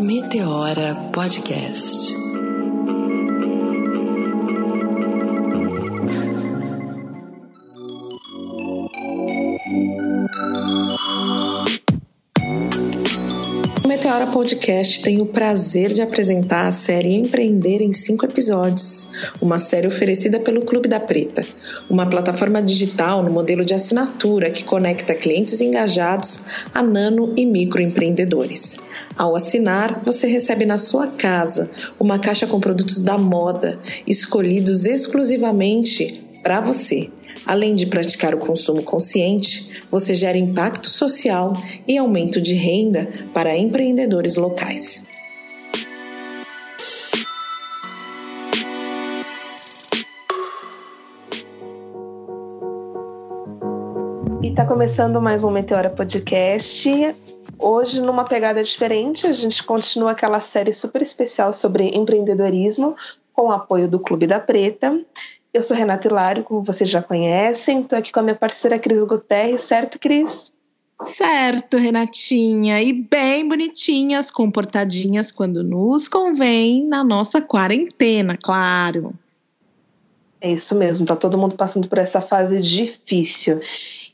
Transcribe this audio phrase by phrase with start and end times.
[0.00, 2.19] Meteora Podcast.
[14.40, 19.06] Podcast tem o prazer de apresentar a série Empreender em cinco episódios,
[19.38, 21.44] uma série oferecida pelo Clube da Preta,
[21.90, 28.78] uma plataforma digital no modelo de assinatura que conecta clientes engajados a nano e microempreendedores.
[29.14, 36.29] Ao assinar, você recebe na sua casa uma caixa com produtos da moda, escolhidos exclusivamente
[36.42, 37.10] para você.
[37.46, 41.52] Além de praticar o consumo consciente, você gera impacto social
[41.86, 45.06] e aumento de renda para empreendedores locais.
[54.42, 56.88] E está começando mais um Meteora Podcast.
[57.58, 62.96] Hoje, numa pegada diferente, a gente continua aquela série super especial sobre empreendedorismo,
[63.34, 64.98] com o apoio do Clube da Preta.
[65.52, 67.80] Eu sou Renata Hilário, como vocês já conhecem.
[67.80, 70.52] Estou aqui com a minha parceira Cris Guterres, certo, Cris?
[71.04, 72.80] Certo, Renatinha.
[72.80, 79.12] E bem bonitinhas, comportadinhas quando nos convém na nossa quarentena, claro.
[80.40, 83.60] É isso mesmo, tá todo mundo passando por essa fase difícil.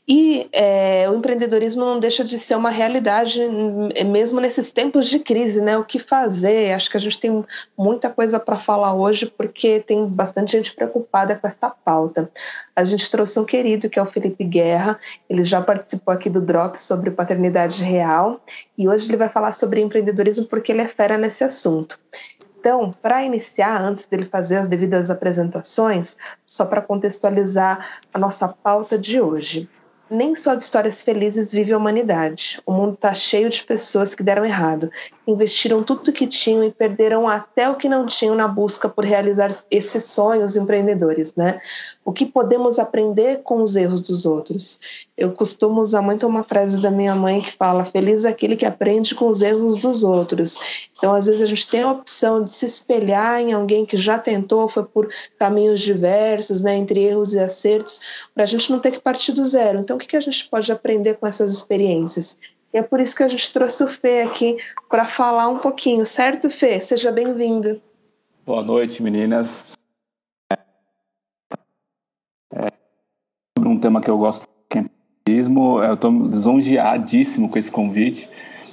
[0.09, 3.41] E é, o empreendedorismo não deixa de ser uma realidade,
[4.05, 5.77] mesmo nesses tempos de crise, né?
[5.77, 6.71] O que fazer?
[6.71, 7.43] Acho que a gente tem
[7.77, 12.31] muita coisa para falar hoje, porque tem bastante gente preocupada com essa pauta.
[12.73, 14.97] A gente trouxe um querido, que é o Felipe Guerra,
[15.29, 18.39] ele já participou aqui do Drop sobre paternidade real,
[18.77, 21.99] e hoje ele vai falar sobre empreendedorismo porque ele é fera nesse assunto.
[22.57, 28.97] Então, para iniciar, antes dele fazer as devidas apresentações, só para contextualizar a nossa pauta
[28.97, 29.69] de hoje.
[30.09, 32.61] Nem só de histórias felizes vive a humanidade.
[32.65, 34.89] O mundo está cheio de pessoas que deram errado,
[35.27, 39.03] investiram tudo o que tinham e perderam até o que não tinham na busca por
[39.03, 41.59] realizar esses sonhos empreendedores, né?
[42.05, 44.79] O que podemos aprender com os erros dos outros?
[45.17, 48.65] Eu costumo usar muito uma frase da minha mãe que fala: "Feliz é aquele que
[48.65, 50.57] aprende com os erros dos outros".
[50.97, 54.17] Então, às vezes a gente tem a opção de se espelhar em alguém que já
[54.17, 57.99] tentou, foi por caminhos diversos, né, entre erros e acertos,
[58.33, 59.79] para a gente não ter que partir do zero.
[59.79, 62.37] Então, o que a gente pode aprender com essas experiências?
[62.73, 64.57] E é por isso que a gente trouxe o Fê aqui
[64.89, 66.79] para falar um pouquinho, certo, Fê?
[66.79, 67.81] Seja bem-vindo.
[68.45, 69.65] Boa noite, meninas.
[72.53, 72.69] É
[73.59, 74.85] um tema que eu gosto, que é.
[75.27, 78.29] Eu estou lisonjeadíssimo com esse convite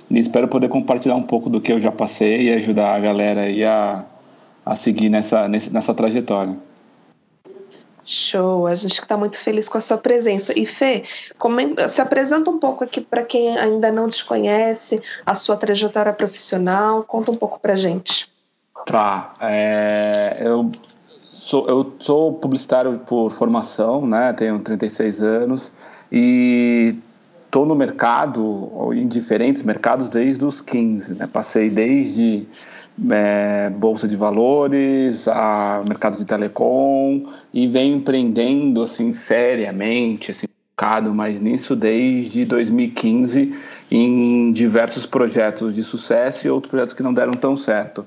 [0.08, 3.42] e espero poder compartilhar um pouco do que eu já passei e ajudar a galera
[3.42, 4.04] aí a,
[4.64, 6.56] a seguir nessa, nessa trajetória.
[8.04, 10.52] Show, a gente está muito feliz com a sua presença.
[10.58, 11.04] E Fê,
[11.90, 17.02] se apresenta um pouco aqui para quem ainda não te conhece, a sua trajetória profissional,
[17.04, 18.28] conta um pouco para gente.
[18.84, 20.70] Tá, é, eu,
[21.32, 25.72] sou, eu sou publicitário por formação, né, tenho 36 anos
[26.12, 26.96] e
[27.46, 32.46] estou no mercado, em diferentes mercados desde os 15, né, passei desde
[33.10, 40.46] é, bolsa de valores, a mercado de telecom e venho empreendendo assim seriamente, assim,
[40.76, 43.54] focado mais nisso desde 2015
[43.90, 48.04] em diversos projetos de sucesso e outros projetos que não deram tão certo.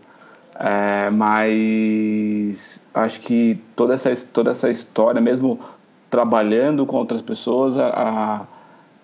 [0.60, 5.60] É, mas acho que toda essa, toda essa história, mesmo
[6.10, 8.48] trabalhando com outras pessoas, a,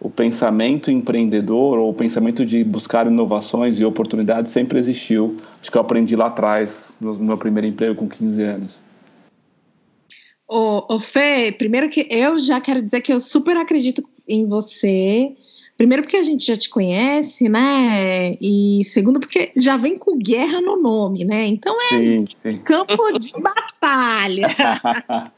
[0.03, 5.38] o pensamento empreendedor ou o pensamento de buscar inovações e oportunidades sempre existiu.
[5.62, 8.81] Acho que eu aprendi lá atrás, no meu primeiro emprego com 15 anos.
[10.46, 15.31] Ô, ô Fê, primeiro que eu já quero dizer que eu super acredito em você.
[15.78, 18.34] Primeiro porque a gente já te conhece, né?
[18.42, 21.47] E segundo porque já vem com guerra no nome, né?
[21.47, 22.58] Então é sim, sim.
[22.58, 24.47] campo de batalha.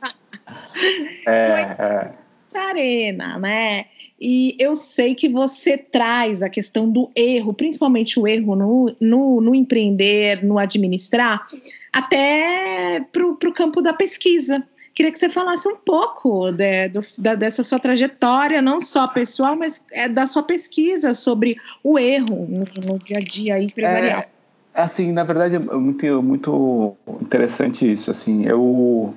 [1.25, 2.24] é, é
[2.59, 3.85] arena, né?
[4.19, 9.41] E eu sei que você traz a questão do erro, principalmente o erro no, no,
[9.41, 11.45] no empreender, no administrar,
[11.91, 14.63] até para o campo da pesquisa.
[14.93, 19.53] Queria que você falasse um pouco de, do, da, dessa sua trajetória, não só pessoal,
[19.53, 24.21] mas é, da sua pesquisa sobre o erro no, no dia a dia empresarial.
[24.21, 24.27] É,
[24.73, 28.09] assim, na verdade, é muito, muito interessante isso.
[28.09, 29.13] Assim, eu,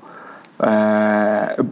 [0.61, 1.69] é, eu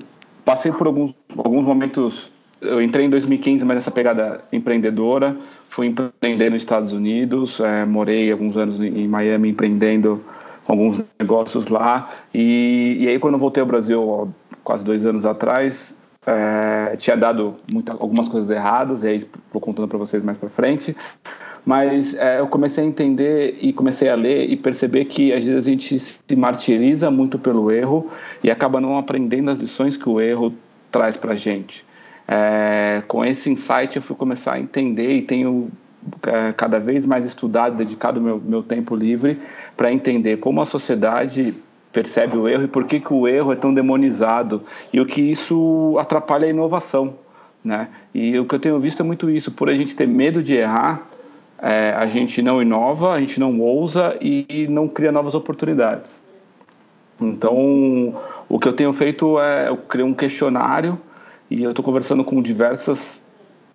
[0.47, 2.31] passei por alguns, alguns momentos.
[2.61, 5.37] Eu entrei em 2015, mas nessa pegada empreendedora.
[5.69, 10.25] Fui empreender nos Estados Unidos, é, morei alguns anos em Miami empreendendo
[10.67, 12.11] alguns negócios lá.
[12.33, 14.33] E, e aí, quando voltei ao Brasil,
[14.65, 15.95] quase dois anos atrás,
[16.25, 20.49] é, tinha dado muita, algumas coisas erradas, e aí vou contando para vocês mais para
[20.49, 20.97] frente.
[21.67, 25.67] Mas é, eu comecei a entender e comecei a ler e perceber que às vezes
[25.67, 28.09] a gente se martiriza muito pelo erro
[28.41, 30.55] e acaba não aprendendo as lições que o erro
[30.93, 31.85] traz para a gente.
[32.29, 35.69] É, com esse insight eu fui começar a entender e tenho
[36.23, 39.41] é, cada vez mais estudado, dedicado meu, meu tempo livre
[39.77, 41.53] para entender como a sociedade
[41.93, 44.63] percebe o erro e por que, que o erro é tão demonizado
[44.93, 47.15] e o que isso atrapalha a inovação.
[47.65, 47.89] Né?
[48.15, 50.55] E o que eu tenho visto é muito isso, por a gente ter medo de
[50.55, 51.03] errar,
[51.61, 56.21] é, a gente não inova, a gente não ousa e não cria novas oportunidades.
[57.21, 58.15] Então,
[58.49, 60.99] o que eu tenho feito é eu criei um questionário
[61.51, 63.23] e eu estou conversando com diversas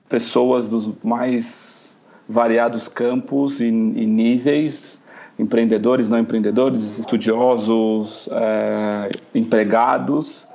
[0.08, 1.98] pessoas dos mais
[2.28, 5.02] variados campos e, e níveis,
[5.40, 10.48] empreendedores, não empreendedores, estudiosos, é, empregados,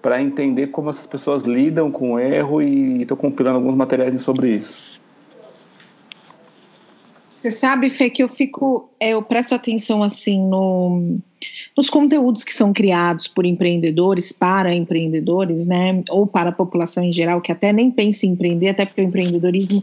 [0.00, 4.50] para entender como essas pessoas lidam com o erro e estou compilando alguns materiais sobre
[4.56, 4.91] isso.
[7.42, 11.18] Você sabe, Fê, que eu fico, é, eu presto atenção assim no,
[11.76, 16.04] nos conteúdos que são criados por empreendedores para empreendedores, né?
[16.08, 19.04] Ou para a população em geral, que até nem pensa em empreender, até porque o
[19.04, 19.82] empreendedorismo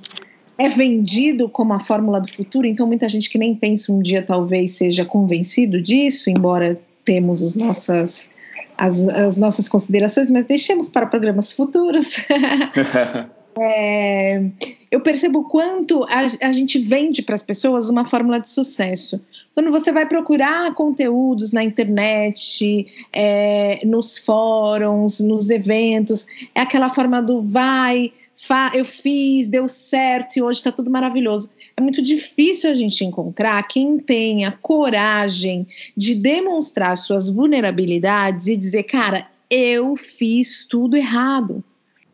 [0.58, 4.22] é vendido como a fórmula do futuro, então muita gente que nem pensa um dia
[4.22, 8.30] talvez seja convencido disso, embora temos as nossas,
[8.78, 12.22] as, as nossas considerações, mas deixemos para programas futuros.
[13.62, 14.42] É,
[14.90, 19.20] eu percebo quanto a, a gente vende para as pessoas uma fórmula de sucesso.
[19.54, 26.26] Quando você vai procurar conteúdos na internet, é, nos fóruns, nos eventos,
[26.56, 31.50] é aquela forma do vai, fa, eu fiz, deu certo e hoje está tudo maravilhoso.
[31.76, 35.68] É muito difícil a gente encontrar quem tenha coragem
[35.98, 41.64] de demonstrar suas vulnerabilidades e dizer, cara, eu fiz tudo errado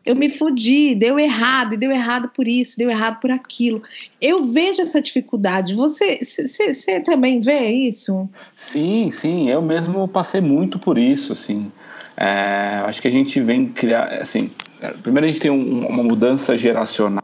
[0.06, 3.82] eu me fodi, deu errado, e deu errado por isso, deu errado por aquilo.
[4.20, 5.74] Eu vejo essa dificuldade.
[5.74, 8.28] Você, você também vê isso?
[8.56, 9.50] Sim, sim.
[9.50, 11.70] Eu mesmo passei muito por isso, assim.
[12.16, 14.50] É, acho que a gente vem criar, assim,
[15.02, 17.22] primeiro a gente tem um, uma mudança geracional,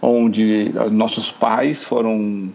[0.00, 2.50] onde nossos pais foram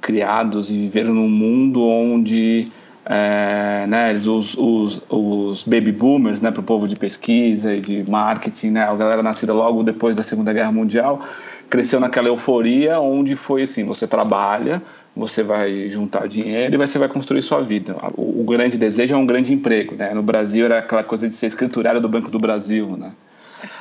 [0.00, 2.68] criados e viveram num mundo onde
[3.12, 8.08] é, né, os, os, os, baby boomers, né, para o povo de pesquisa e de
[8.08, 11.20] marketing, né, a galera nascida logo depois da Segunda Guerra Mundial,
[11.68, 14.80] cresceu naquela euforia onde foi assim, você trabalha,
[15.16, 17.96] você vai juntar dinheiro e você vai construir sua vida.
[18.16, 20.14] O, o grande desejo é um grande emprego, né?
[20.14, 23.10] No Brasil era aquela coisa de ser escriturário do Banco do Brasil, né?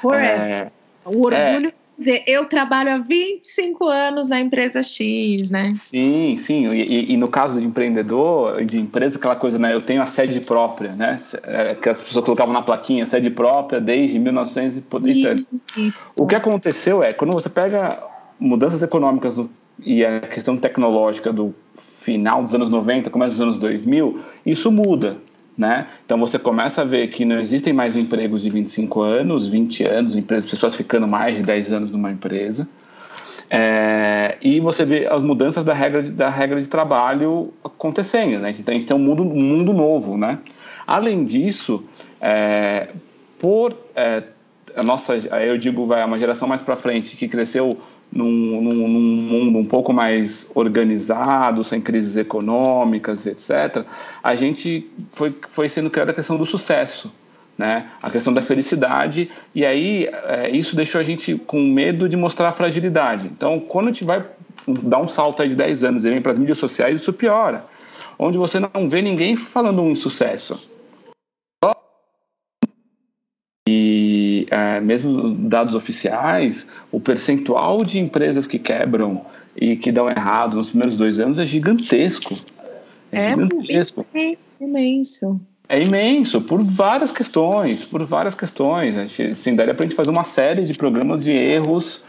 [0.01, 0.17] Foi.
[0.17, 0.71] É,
[1.05, 5.73] o orgulho é, dizer, eu trabalho há 25 anos na empresa X, né?
[5.75, 6.71] Sim, sim.
[6.71, 9.73] E, e, no caso de empreendedor, de empresa, aquela coisa, né?
[9.73, 11.19] Eu tenho a sede própria, né?
[11.43, 14.83] É, que as pessoas colocavam na plaquinha, sede própria desde 1900 e
[16.15, 18.01] O que aconteceu é, quando você pega
[18.39, 19.49] mudanças econômicas no,
[19.83, 25.17] e a questão tecnológica do final dos anos 90, começo dos anos 2000, isso muda.
[25.59, 25.88] Né?
[26.06, 30.15] Então você começa a ver que não existem mais empregos de 25 anos, 20 anos,
[30.15, 32.65] empresas, pessoas ficando mais de 10 anos numa empresa.
[33.50, 38.51] É, e você vê as mudanças da regra de, da regra de trabalho acontecendo, né?
[38.57, 40.39] Então a gente tem um mundo, um mundo novo, né?
[40.88, 41.83] Além disso,
[42.21, 42.88] é,
[43.38, 44.23] por é,
[44.77, 47.77] a nossa, eu digo, vai uma geração mais para frente que cresceu
[48.11, 53.85] num, num, num, mundo um pouco mais organizado, sem crises econômicas, etc.,
[54.23, 57.11] a gente foi, foi sendo criada a questão do sucesso,
[57.57, 57.87] né?
[58.01, 62.49] a questão da felicidade, e aí é, isso deixou a gente com medo de mostrar
[62.49, 63.28] a fragilidade.
[63.28, 64.25] Então, quando a gente vai
[64.68, 67.66] dar um salto de 10 anos e vem para as mídias sociais, isso piora,
[68.18, 70.69] onde você não vê ninguém falando um insucesso.
[74.49, 79.21] É, mesmo dados oficiais, o percentual de empresas que quebram
[79.56, 82.35] e que dão errado nos primeiros dois anos é gigantesco.
[83.11, 84.06] É, é gigantesco.
[84.14, 85.40] É imenso.
[85.68, 88.97] É imenso, por várias questões, por várias questões.
[88.97, 92.02] A gente, assim, daria para a gente fazer uma série de programas de erros,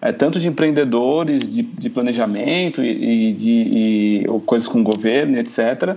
[0.00, 5.38] é, tanto de empreendedores, de, de planejamento e, e de e, coisas com o governo,
[5.38, 5.96] etc.,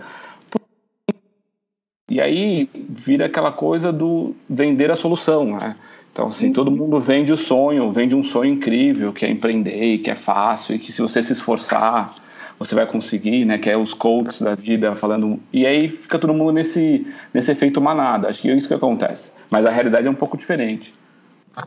[2.10, 5.76] e aí vira aquela coisa do vender a solução, né?
[6.12, 6.78] Então, assim, todo uhum.
[6.78, 10.80] mundo vende o sonho, vende um sonho incrível, que é empreender, que é fácil, e
[10.80, 12.14] que se você se esforçar,
[12.58, 13.58] você vai conseguir, né?
[13.58, 15.40] Que é os coaches da vida falando.
[15.52, 18.30] E aí fica todo mundo nesse, nesse efeito manada.
[18.30, 19.32] Acho que é isso que acontece.
[19.50, 20.94] Mas a realidade é um pouco diferente.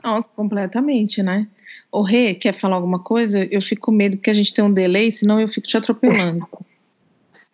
[0.02, 1.46] Nossa, completamente, né?
[1.90, 3.46] O Rê, quer falar alguma coisa?
[3.50, 6.46] Eu fico com medo porque a gente tem um delay, senão eu fico te atropelando.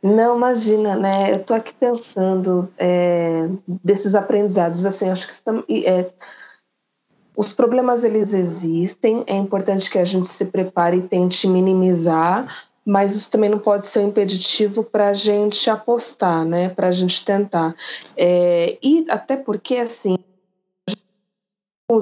[0.04, 1.32] Não, imagina, né?
[1.32, 5.32] Eu estou aqui pensando é, desses aprendizados, assim, acho que
[5.86, 6.12] é,
[7.34, 13.16] Os problemas eles existem, é importante que a gente se prepare e tente minimizar, mas
[13.16, 16.68] isso também não pode ser um impeditivo para a gente apostar, né?
[16.68, 17.74] Para a gente tentar.
[18.14, 20.18] É, e até porque, assim,
[21.90, 21.98] o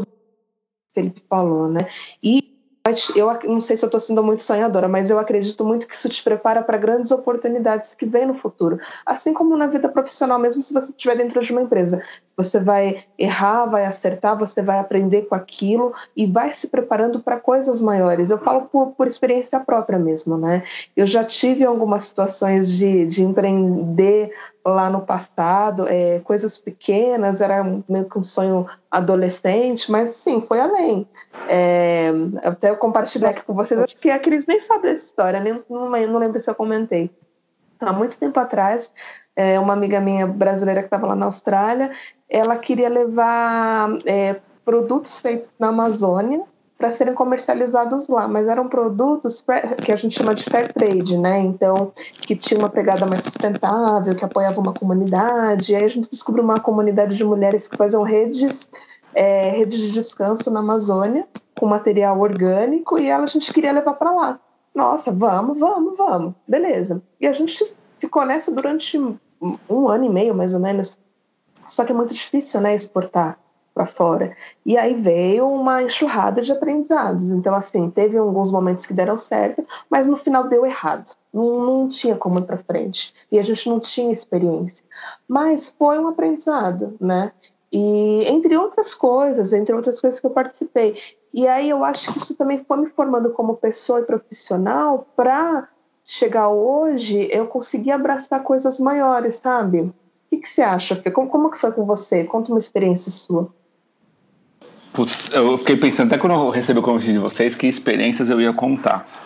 [0.93, 1.89] Felipe falou, né?
[2.21, 2.52] E
[3.15, 6.09] eu não sei se eu estou sendo muito sonhadora, mas eu acredito muito que isso
[6.09, 8.81] te prepara para grandes oportunidades que vêm no futuro.
[9.07, 12.03] Assim como na vida profissional, mesmo se você estiver dentro de uma empresa.
[12.37, 17.39] Você vai errar, vai acertar, você vai aprender com aquilo e vai se preparando para
[17.39, 18.31] coisas maiores.
[18.31, 20.65] Eu falo por, por experiência própria mesmo, né?
[20.97, 24.33] Eu já tive algumas situações de, de empreender
[24.65, 30.61] lá no passado, é, coisas pequenas, era meio que um sonho adolescente, mas sim, foi
[30.61, 31.07] além.
[31.49, 32.11] É,
[32.45, 35.61] até eu compartilhar aqui com vocês, acho que a Cris nem sabe dessa história, nem,
[35.69, 37.11] não, não lembro se eu comentei.
[37.81, 38.93] Há muito tempo atrás,
[39.35, 41.91] é, uma amiga minha brasileira que estava lá na Austrália,
[42.29, 46.45] ela queria levar é, produtos feitos na Amazônia
[46.83, 49.47] para serem comercializados lá, mas eram produtos
[49.85, 51.39] que a gente chama de fair trade, né?
[51.39, 55.73] Então, que tinha uma pegada mais sustentável, que apoiava uma comunidade.
[55.73, 58.69] E aí a gente descobriu uma comunidade de mulheres que faziam redes,
[59.15, 61.25] é, redes de descanso na Amazônia,
[61.57, 64.41] com material orgânico, e ela, a gente queria levar para lá.
[64.75, 66.35] Nossa, vamos, vamos, vamos.
[66.49, 67.01] Beleza.
[67.21, 67.65] E a gente
[68.01, 68.99] ficou nessa durante
[69.71, 70.99] um ano e meio, mais ou menos.
[71.69, 73.39] Só que é muito difícil, né, exportar
[73.75, 74.37] para fora.
[74.65, 77.31] E aí veio uma enxurrada de aprendizados.
[77.31, 81.11] Então, assim, teve alguns momentos que deram certo, mas no final deu errado.
[81.33, 83.15] Não, não tinha como ir para frente.
[83.31, 84.85] E a gente não tinha experiência.
[85.27, 87.33] Mas foi um aprendizado, né?
[87.73, 90.97] E entre outras coisas, entre outras coisas que eu participei.
[91.33, 95.69] E aí eu acho que isso também foi me formando como pessoa e profissional para
[96.05, 99.81] chegar hoje eu conseguir abraçar coisas maiores, sabe?
[99.81, 99.95] O
[100.29, 101.11] que, que você acha, Fê?
[101.11, 102.25] Como, como que foi com você?
[102.25, 103.53] Conta uma experiência sua.
[104.93, 108.41] Putz, eu fiquei pensando, até quando eu recebi o convite de vocês, que experiências eu
[108.41, 109.07] ia contar.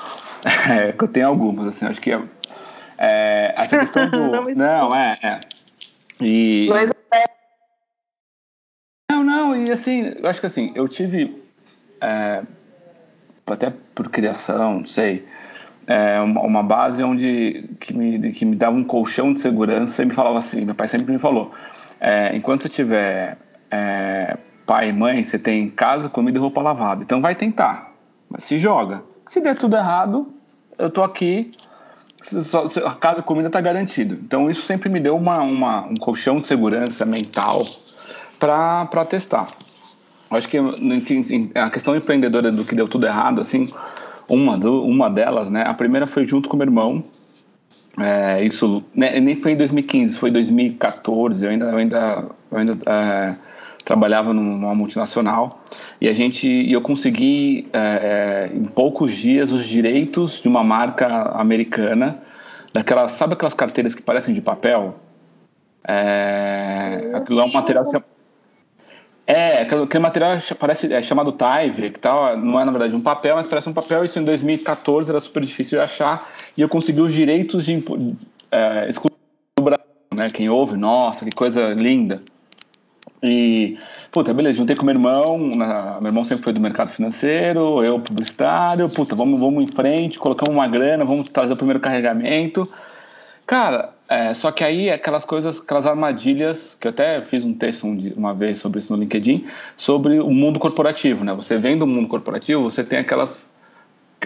[0.69, 2.23] É, que eu tenho algumas, assim, acho que é,
[2.99, 4.31] é essa questão do.
[4.31, 5.41] não, não, é, é.
[6.21, 6.69] E.
[7.13, 7.25] É.
[9.11, 11.43] Não, não, e assim, eu acho que assim, eu tive.
[12.01, 12.45] É,
[13.45, 15.27] até por criação, não sei.
[15.89, 20.07] É, uma, uma, base onde que me, que me dava um colchão de segurança e
[20.07, 21.53] me falava assim, meu pai sempre me falou,
[22.01, 23.37] é, enquanto você tiver
[23.71, 27.03] é, pai e mãe, você tem casa, comida e roupa lavada.
[27.03, 27.93] Então vai tentar,
[28.29, 29.03] mas se joga.
[29.27, 30.29] Se der tudo errado,
[30.79, 31.53] eu tô aqui,
[32.85, 34.19] a casa e comida tá garantido.
[34.23, 37.65] Então isso sempre me deu uma, uma um colchão de segurança mental
[38.39, 39.49] para testar.
[40.31, 40.59] Acho que
[41.55, 43.69] a questão empreendedora do que deu tudo errado, assim,
[44.29, 45.63] uma, do, uma delas, né?
[45.65, 47.05] A primeira foi junto com meu irmão.
[47.99, 51.45] É, isso né, nem foi em 2015, foi em 2014.
[51.45, 53.35] Eu ainda, eu ainda, eu ainda é,
[53.87, 55.65] trabalhava numa multinacional
[56.01, 60.65] e a gente e eu consegui é, é, em poucos dias os direitos de uma
[60.65, 62.19] marca americana
[62.75, 64.97] daquelas sabe aquelas carteiras que parecem de papel?
[65.87, 67.85] É, aquilo é um material
[69.25, 73.47] é aquele material parece é chamado Tyvek tal não é na verdade um papel mas
[73.47, 77.13] parece um papel isso em 2014 era super difícil de achar e eu consegui os
[77.13, 77.85] direitos de
[78.51, 79.15] é, excluir
[79.57, 80.29] do Brasil né?
[80.29, 82.21] Quem ouve nossa que coisa linda
[83.23, 83.79] e,
[84.13, 87.99] puta, beleza, juntei com meu irmão, na, meu irmão sempre foi do mercado financeiro, eu
[87.99, 92.69] publicitário, puta, vamos, vamos em frente, colocamos uma grana, vamos trazer o primeiro carregamento.
[93.47, 97.87] Cara, é, só que aí aquelas coisas, aquelas armadilhas, que eu até fiz um texto
[97.87, 99.47] um, uma vez sobre isso no LinkedIn,
[99.77, 101.33] sobre o mundo corporativo, né?
[101.35, 103.51] Você vem do mundo corporativo, você tem aquelas,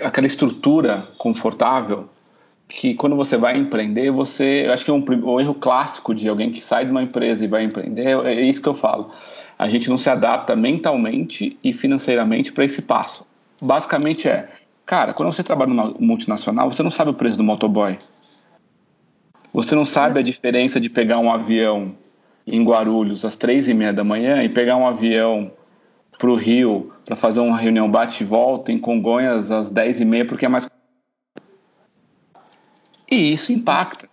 [0.02, 2.08] aquela estrutura confortável
[2.70, 4.64] que quando você vai empreender, você.
[4.66, 7.44] Eu acho que é um, um erro clássico de alguém que sai de uma empresa
[7.44, 9.10] e vai empreender, é, é isso que eu falo.
[9.58, 13.26] A gente não se adapta mentalmente e financeiramente para esse passo.
[13.60, 14.48] Basicamente é,
[14.86, 17.98] cara, quando você trabalha numa multinacional, você não sabe o preço do motoboy.
[19.52, 21.92] Você não sabe a diferença de pegar um avião
[22.46, 25.50] em Guarulhos às três e meia da manhã e pegar um avião
[26.16, 30.04] para o Rio para fazer uma reunião bate e volta em Congonhas às dez e
[30.04, 30.70] meia porque é mais
[33.10, 34.08] e isso impacta.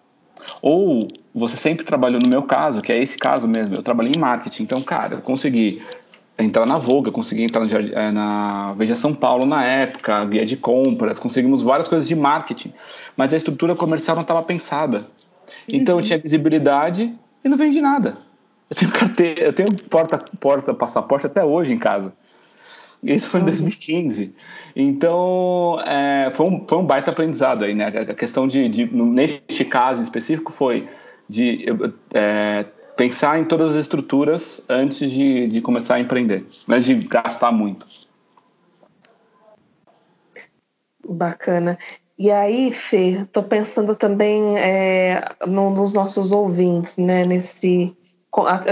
[0.61, 4.19] Ou você sempre trabalhou, no meu caso, que é esse caso mesmo, eu trabalhei em
[4.19, 4.63] marketing.
[4.63, 5.81] Então, cara, eu consegui
[6.37, 10.55] entrar na eu consegui entrar na, eh, na Veja São Paulo na época, guia de
[10.55, 12.73] compras, conseguimos várias coisas de marketing.
[13.15, 15.07] Mas a estrutura comercial não estava pensada.
[15.67, 16.01] Então uhum.
[16.01, 17.13] eu tinha visibilidade
[17.43, 18.17] e não vendi nada.
[18.69, 22.13] Eu tenho carteira, eu tenho porta, porta, passaporte até hoje em casa.
[23.03, 24.33] Isso foi em 2015.
[24.75, 27.87] Então, é, foi, um, foi um baita aprendizado aí, né?
[27.87, 30.87] A questão de, de neste caso em específico, foi
[31.29, 31.65] de
[32.13, 37.51] é, pensar em todas as estruturas antes de, de começar a empreender, antes de gastar
[37.51, 37.85] muito.
[41.07, 41.77] Bacana.
[42.17, 47.95] E aí, Fê, estou pensando também é, num dos nossos ouvintes, né, nesse,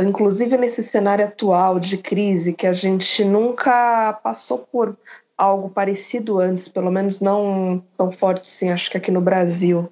[0.05, 4.97] inclusive nesse cenário atual de crise, que a gente nunca passou por
[5.37, 9.91] algo parecido antes, pelo menos não tão forte assim, acho que aqui no Brasil.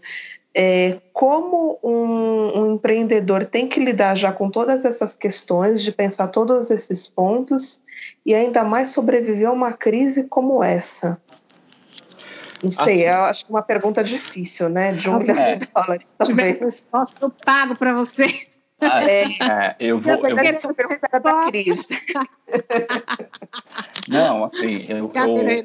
[0.56, 6.28] É, como um, um, empreendedor tem que lidar já com todas essas questões, de pensar
[6.28, 7.82] todos esses pontos
[8.24, 11.20] e ainda mais sobreviver a uma crise como essa?
[12.64, 14.94] Não sei, assim, acho que uma pergunta difícil, né?
[14.94, 15.56] De um milhão é.
[15.56, 16.58] de dólares também.
[17.20, 18.48] Eu pago para você.
[18.92, 20.14] Ah, é, é, eu vou.
[20.14, 21.88] Eu, eu vou perguntar da crise.
[24.08, 25.64] Não, assim, eu, eu,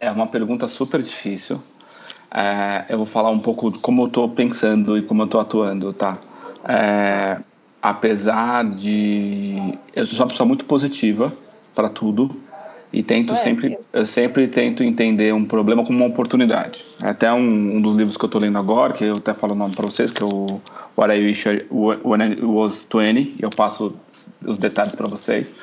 [0.00, 1.62] é uma pergunta super difícil.
[2.30, 5.92] É, eu vou falar um pouco como eu estou pensando e como eu estou atuando,
[5.92, 6.18] tá?
[6.64, 7.38] É,
[7.80, 11.32] apesar de eu sou uma pessoa muito positiva
[11.74, 12.47] para tudo
[12.92, 16.84] e tento é sempre eu sempre tento entender um problema como uma oportunidade.
[17.02, 19.56] Até um, um dos livros que eu estou lendo agora, que eu até falo o
[19.56, 20.60] nome para vocês, que é o
[20.96, 23.94] What I Wish I, When I Was 20, e eu passo
[24.44, 25.54] os detalhes para vocês,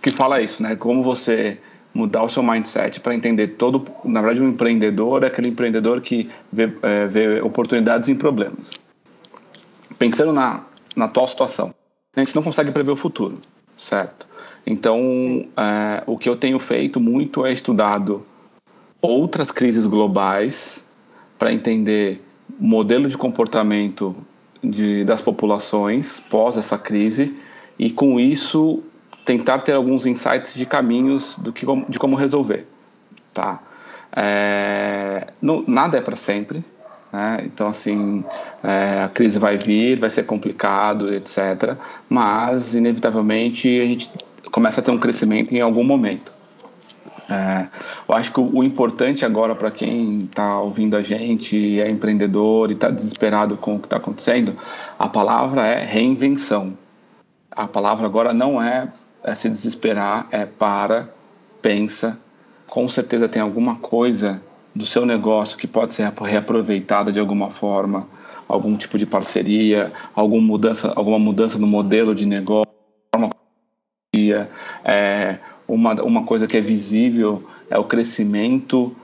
[0.00, 0.74] que fala isso, né?
[0.74, 1.58] Como você
[1.92, 3.86] mudar o seu mindset para entender todo.
[4.04, 8.72] Na verdade, um empreendedor é aquele empreendedor que vê, é, vê oportunidades em problemas.
[9.98, 10.62] Pensando na,
[10.96, 11.74] na atual situação,
[12.16, 13.38] a gente não consegue prever o futuro,
[13.76, 14.29] certo?
[14.66, 18.24] Então, é, o que eu tenho feito muito é estudado
[19.00, 20.84] outras crises globais
[21.38, 22.22] para entender
[22.58, 24.14] modelo de comportamento
[24.62, 27.34] de, das populações pós essa crise
[27.78, 28.82] e com isso
[29.24, 32.66] tentar ter alguns insights de caminhos do que, de como resolver,
[33.32, 33.60] tá?
[34.14, 36.64] É, não, nada é para sempre,
[37.12, 37.42] né?
[37.44, 38.24] Então, assim,
[38.62, 41.76] é, a crise vai vir, vai ser complicado, etc.
[42.08, 44.10] Mas, inevitavelmente, a gente
[44.50, 46.32] começa a ter um crescimento em algum momento.
[47.28, 47.68] É,
[48.08, 52.70] eu acho que o, o importante agora para quem está ouvindo a gente, é empreendedor
[52.70, 54.52] e está desesperado com o que está acontecendo,
[54.98, 56.76] a palavra é reinvenção.
[57.50, 58.88] A palavra agora não é
[59.22, 61.12] é se desesperar, é para,
[61.60, 62.18] pensa.
[62.66, 64.42] Com certeza tem alguma coisa
[64.74, 68.06] do seu negócio que pode ser reaproveitada de alguma forma,
[68.48, 72.72] algum tipo de parceria, alguma mudança, alguma mudança no modelo de negócio,
[74.84, 78.94] é, uma, uma coisa que é visível é o crescimento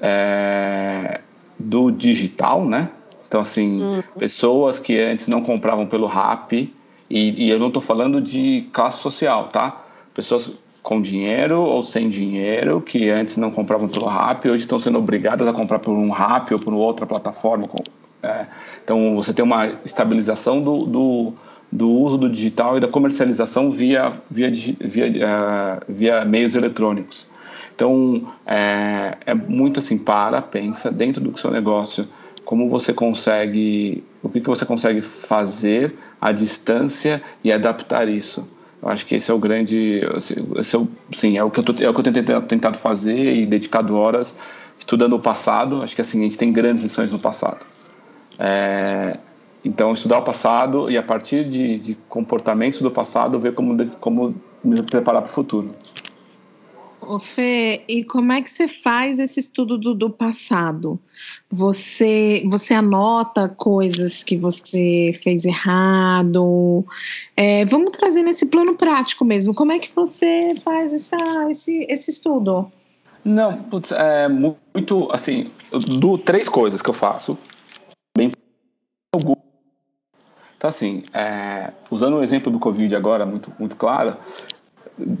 [0.00, 1.20] é,
[1.58, 2.88] do digital, né?
[3.26, 4.02] Então, assim, uhum.
[4.18, 6.72] pessoas que antes não compravam pelo RAP, e,
[7.08, 9.84] e eu não estou falando de classe social, tá?
[10.14, 10.52] Pessoas
[10.82, 15.46] com dinheiro ou sem dinheiro, que antes não compravam pelo RAP, hoje estão sendo obrigadas
[15.46, 17.68] a comprar por um RAP ou por outra plataforma.
[18.22, 18.46] É,
[18.82, 21.32] então, você tem uma estabilização do, do,
[21.70, 27.26] do, uso do digital e da comercialização via, via, via, uh, via meios eletrônicos.
[27.74, 32.06] Então, é, é muito assim, para, pensa dentro do seu negócio,
[32.44, 38.46] como você consegue, o que, que você consegue fazer à distância e adaptar isso.
[38.82, 40.00] Eu acho que esse é o grande,
[40.58, 42.76] esse é o, sim, é o que eu, tô, é o que eu tenho tentado
[42.78, 44.34] fazer e dedicado horas
[44.78, 45.82] estudando o passado.
[45.82, 47.64] Acho que assim a gente tem grandes lições no passado.
[48.38, 49.18] É,
[49.64, 54.34] então estudar o passado e a partir de, de comportamentos do passado ver como como
[54.62, 55.74] me preparar para o futuro.
[57.00, 61.00] Ô Fê, e como é que você faz esse estudo do, do passado?
[61.50, 66.84] Você, você anota coisas que você fez errado?
[67.36, 69.54] É, vamos trazer nesse plano prático mesmo.
[69.54, 71.16] Como é que você faz essa,
[71.50, 72.70] esse, esse estudo?
[73.24, 75.50] Não, putz, é muito assim,
[75.98, 77.36] do três coisas que eu faço.
[78.16, 78.30] Bem
[80.60, 84.14] então, assim, é, usando o exemplo do Covid agora, muito, muito claro,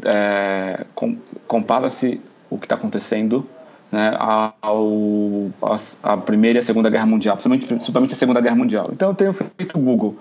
[0.04, 3.48] é, com, compara-se o que está acontecendo
[3.90, 8.56] né, ao, a, a, Primeira e a Segunda Guerra Mundial, principalmente, principalmente a Segunda Guerra
[8.56, 8.90] Mundial.
[8.92, 10.18] Então eu tenho feito o Google,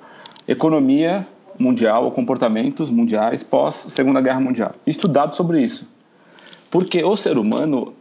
[0.47, 1.27] economia
[1.59, 5.85] mundial ou comportamentos mundiais pós Segunda Guerra Mundial, estudado sobre isso.
[6.71, 7.93] Porque o ser humano,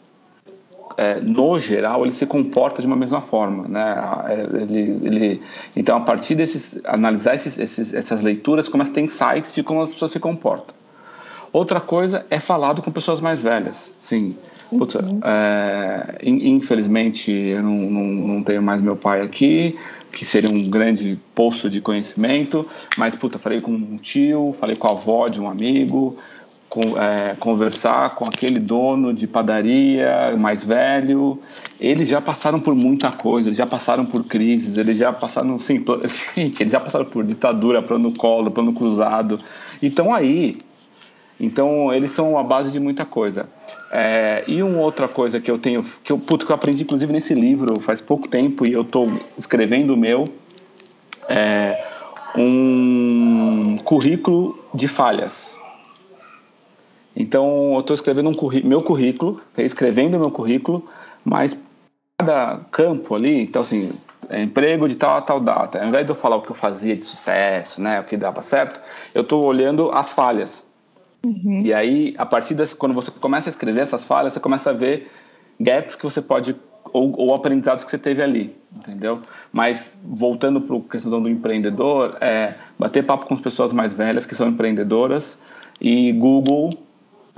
[0.98, 3.94] é, no geral, ele se comporta de uma mesma forma, né?
[4.61, 5.42] Ele, ele,
[5.76, 9.80] então, a partir desses, analisar esses, esses, essas leituras, começa a ter insights de como
[9.80, 10.74] as pessoas se comportam.
[11.52, 13.94] Outra coisa é falado com pessoas mais velhas.
[14.00, 14.34] Sim.
[14.76, 15.20] Putz, uhum.
[15.24, 19.78] é, infelizmente, eu não, não, não, tenho mais meu pai aqui,
[20.12, 24.88] que seria um grande poço de conhecimento, mas, puta, falei com um tio, falei com
[24.88, 26.18] a avó de um amigo,
[26.68, 31.40] com, é, conversar com aquele dono de padaria mais velho.
[31.81, 35.83] Eles já passaram por muita coisa, eles já passaram por crises, eles já passaram, sim,
[36.37, 39.38] gente, eles já passaram por ditadura, plano colo, plano cruzado.
[39.83, 40.59] Então aí,
[41.40, 43.48] então eles são a base de muita coisa.
[43.90, 47.11] É, e uma outra coisa que eu tenho, que eu, puto, que eu aprendi inclusive
[47.12, 50.28] nesse livro faz pouco tempo e eu estou escrevendo o meu,
[51.28, 51.83] é
[52.37, 55.58] um currículo de falhas
[57.20, 60.87] então, eu estou escrevendo um meu currículo, escrevendo meu currículo,
[61.24, 61.59] mas
[62.16, 63.90] cada campo ali, então assim,
[64.28, 65.81] é emprego de tal a tal data.
[65.81, 68.40] Ao invés de eu falar o que eu fazia de sucesso, né, o que dava
[68.40, 68.81] certo,
[69.12, 70.64] eu estou olhando as falhas.
[71.24, 71.62] Uhum.
[71.64, 74.72] E aí, a partir das, quando você começa a escrever essas falhas, você começa a
[74.72, 75.11] ver
[75.61, 76.54] gaps que você pode
[76.92, 79.20] ou, ou aprendizados que você teve ali, entendeu?
[79.52, 84.24] Mas voltando para a questão do empreendedor, é bater papo com as pessoas mais velhas
[84.24, 85.37] que são empreendedoras
[85.81, 86.88] e Google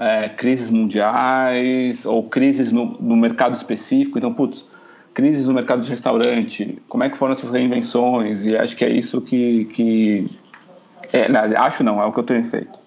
[0.01, 4.17] é, crises mundiais ou crises no, no, mercado específico.
[4.17, 4.65] Então, putz,
[5.13, 8.47] crises no mercado de restaurante, como é que foram essas reinvenções?
[8.47, 9.67] E acho que é isso que...
[9.67, 10.27] que
[11.13, 12.81] é, não, acho não, é o que eu tenho feito.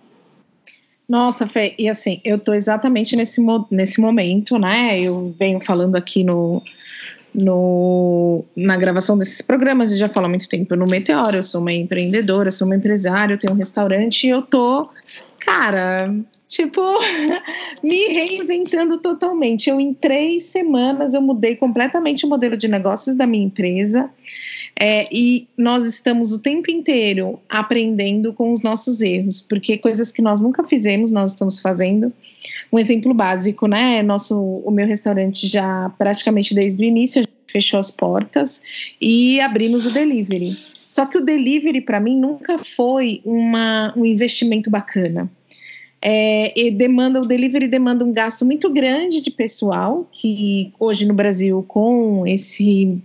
[1.08, 5.00] Nossa, Fê, e assim, eu tô exatamente nesse, nesse momento, né?
[5.00, 6.64] Eu venho falando aqui no,
[7.36, 11.36] no, na gravação desses programas e já falo há muito tempo no Meteoro.
[11.36, 14.90] Eu sou uma empreendedora, sou uma empresária, eu tenho um restaurante e eu tô,
[15.40, 16.16] cara,
[16.48, 16.82] tipo,
[17.84, 19.70] me reinventando totalmente.
[19.70, 24.10] Eu, em três semanas, eu mudei completamente o modelo de negócios da minha empresa.
[24.80, 30.22] É, e nós estamos o tempo inteiro aprendendo com os nossos erros, porque coisas que
[30.22, 32.12] nós nunca fizemos, nós estamos fazendo.
[32.72, 34.02] Um exemplo básico, né?
[34.02, 38.62] Nosso, o meu restaurante já praticamente desde o início fechou as portas
[39.00, 40.58] e abrimos o delivery.
[40.90, 45.30] Só que o delivery para mim nunca foi uma, um investimento bacana
[46.06, 51.14] é, e demanda o delivery demanda um gasto muito grande de pessoal que hoje no
[51.14, 53.02] Brasil com esse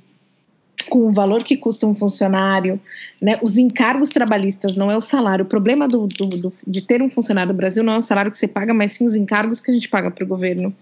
[0.91, 2.81] com o valor que custa um funcionário,
[3.21, 5.45] né, os encargos trabalhistas não é o salário.
[5.45, 8.33] O problema do, do, do, de ter um funcionário no Brasil não é o salário
[8.33, 10.75] que você paga, mas sim os encargos que a gente paga para o governo.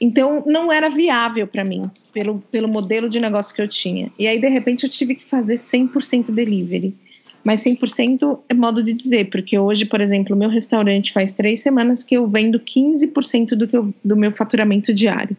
[0.00, 1.82] Então, não era viável para mim,
[2.12, 4.10] pelo, pelo modelo de negócio que eu tinha.
[4.18, 6.96] E aí, de repente, eu tive que fazer 100% delivery
[7.44, 12.02] mas 100% é modo de dizer, porque hoje, por exemplo, meu restaurante faz três semanas
[12.02, 15.36] que eu vendo 15% do, que eu, do meu faturamento diário.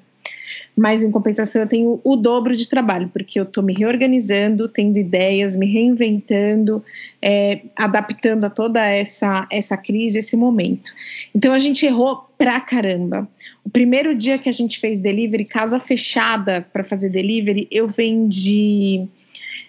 [0.75, 4.97] Mas em compensação eu tenho o dobro de trabalho, porque eu estou me reorganizando, tendo
[4.97, 6.83] ideias, me reinventando,
[7.21, 10.91] é, adaptando a toda essa, essa crise, esse momento.
[11.35, 13.27] Então a gente errou pra caramba.
[13.63, 19.07] O primeiro dia que a gente fez delivery, casa fechada para fazer delivery, eu vendi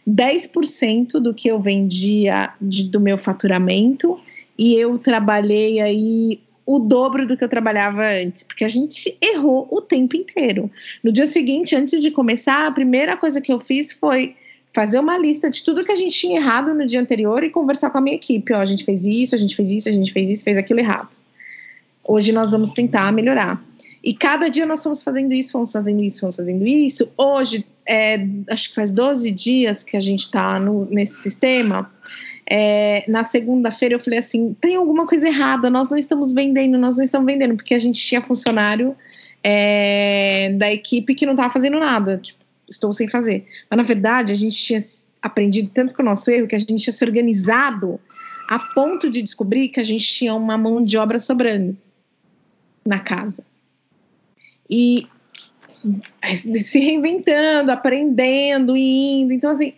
[0.09, 4.19] 10% do que eu vendia de, do meu faturamento
[4.59, 9.67] e eu trabalhei aí o dobro do que eu trabalhava antes, porque a gente errou
[9.71, 10.71] o tempo inteiro.
[11.03, 14.37] No dia seguinte, antes de começar, a primeira coisa que eu fiz foi
[14.73, 17.91] fazer uma lista de tudo que a gente tinha errado no dia anterior e conversar
[17.91, 18.53] com a minha equipe.
[18.53, 20.79] Ó, a gente fez isso, a gente fez isso, a gente fez isso, fez aquilo
[20.79, 21.09] errado.
[22.05, 23.63] Hoje nós vamos tentar melhorar.
[24.03, 27.11] E cada dia nós fomos fazendo isso, fomos fazendo isso, fomos fazendo isso.
[27.17, 31.92] Hoje, é, acho que faz 12 dias que a gente está nesse sistema.
[32.48, 36.96] É, na segunda-feira eu falei assim: tem alguma coisa errada, nós não estamos vendendo, nós
[36.96, 38.96] não estamos vendendo, porque a gente tinha funcionário
[39.42, 43.44] é, da equipe que não estava fazendo nada, tipo, estou sem fazer.
[43.68, 44.81] Mas na verdade a gente tinha
[45.20, 48.00] aprendido tanto com o nosso erro que a gente tinha se organizado
[48.48, 51.76] a ponto de descobrir que a gente tinha uma mão de obra sobrando
[52.87, 53.42] na casa
[54.68, 55.09] e
[56.62, 59.33] se reinventando, aprendendo, indo.
[59.33, 59.73] Então, assim,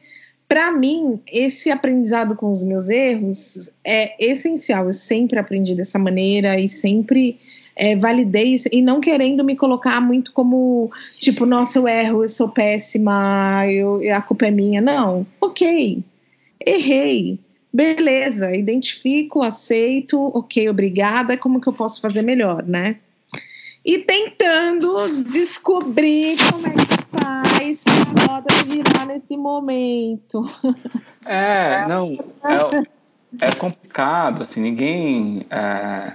[0.48, 4.86] para mim, esse aprendizado com os meus erros é essencial.
[4.86, 7.38] Eu sempre aprendi dessa maneira e sempre
[7.74, 12.28] é, validei isso, e não querendo me colocar muito como tipo, nossa, eu erro, eu
[12.28, 14.80] sou péssima, eu, a culpa é minha.
[14.80, 16.02] Não, ok,
[16.66, 17.38] errei.
[17.72, 21.36] Beleza, identifico, aceito, ok, obrigada.
[21.38, 22.96] Como que eu posso fazer melhor, né?
[23.84, 30.50] E tentando descobrir como é que faz para a roda girar nesse momento.
[31.24, 35.46] É, não, é, é complicado, assim, ninguém...
[35.50, 36.12] É,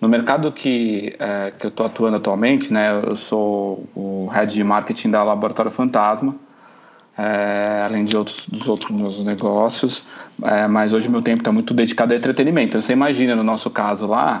[0.00, 4.64] no mercado que, é, que eu estou atuando atualmente, né, eu sou o head de
[4.64, 6.34] marketing da Laboratório Fantasma,
[7.18, 10.02] é, além de outros, dos outros meus negócios,
[10.42, 12.68] é, mas hoje meu tempo está muito dedicado ao entretenimento.
[12.68, 14.40] Então, você imagina, no nosso caso lá,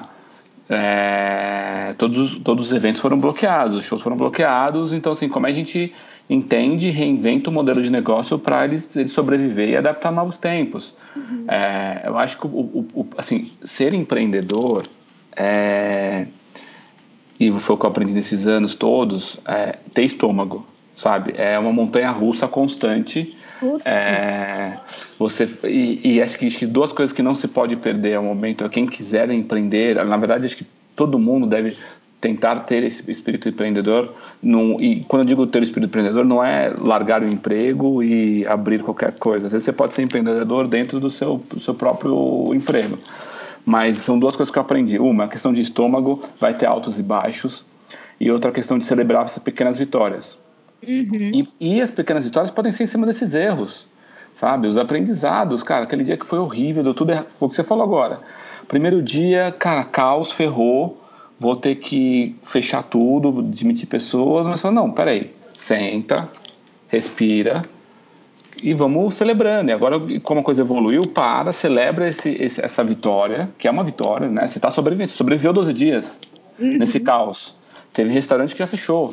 [0.66, 1.49] é,
[1.98, 4.92] todos, todos os eventos foram bloqueados, os shows foram bloqueados.
[4.92, 5.92] Então, assim, como a gente
[6.28, 10.94] entende, reinventa o modelo de negócio para eles, eles sobreviver e adaptar a novos tempos.
[11.16, 11.44] Uhum.
[11.48, 14.86] É, eu acho que o, o, o, assim, ser empreendedor
[15.36, 16.26] é,
[17.38, 21.34] e foi o que eu aprendi nesses anos todos, é, ter estômago, sabe?
[21.36, 23.34] É uma montanha russa constante.
[23.84, 24.76] É,
[25.18, 28.22] você e, e acho, que, acho que duas coisas que não se pode perder ao
[28.22, 30.02] momento é quem quiser empreender.
[30.04, 31.76] Na verdade, acho que todo mundo deve
[32.20, 34.14] tentar ter esse espírito empreendedor.
[34.42, 38.46] Num, e quando eu digo ter o espírito empreendedor, não é largar o emprego e
[38.46, 39.46] abrir qualquer coisa.
[39.46, 42.98] Às vezes você pode ser empreendedor dentro do seu, do seu próprio emprego.
[43.64, 44.98] Mas são duas coisas que eu aprendi.
[44.98, 47.64] Uma, a questão de estômago, vai ter altos e baixos.
[48.18, 50.38] E outra, a questão de celebrar essas pequenas vitórias.
[50.86, 51.30] Uhum.
[51.34, 53.86] E, e as pequenas vitórias podem ser em cima desses erros,
[54.34, 54.66] sabe?
[54.66, 57.28] Os aprendizados, cara, aquele dia que foi horrível, deu tudo errado.
[57.28, 58.20] Foi o que você falou agora.
[58.70, 61.02] Primeiro dia, cara, caos, ferrou,
[61.40, 64.46] vou ter que fechar tudo, demitir pessoas.
[64.46, 66.28] Mas fala, não, peraí, senta,
[66.86, 67.64] respira,
[68.62, 69.70] e vamos celebrando.
[69.70, 73.82] E agora, como a coisa evoluiu, para, celebra esse, esse, essa vitória, que é uma
[73.82, 74.46] vitória, né?
[74.46, 76.16] Você está sobrevivendo, você sobreviveu 12 dias
[76.56, 76.78] uhum.
[76.78, 77.56] nesse caos.
[77.92, 79.12] Teve restaurante que já fechou.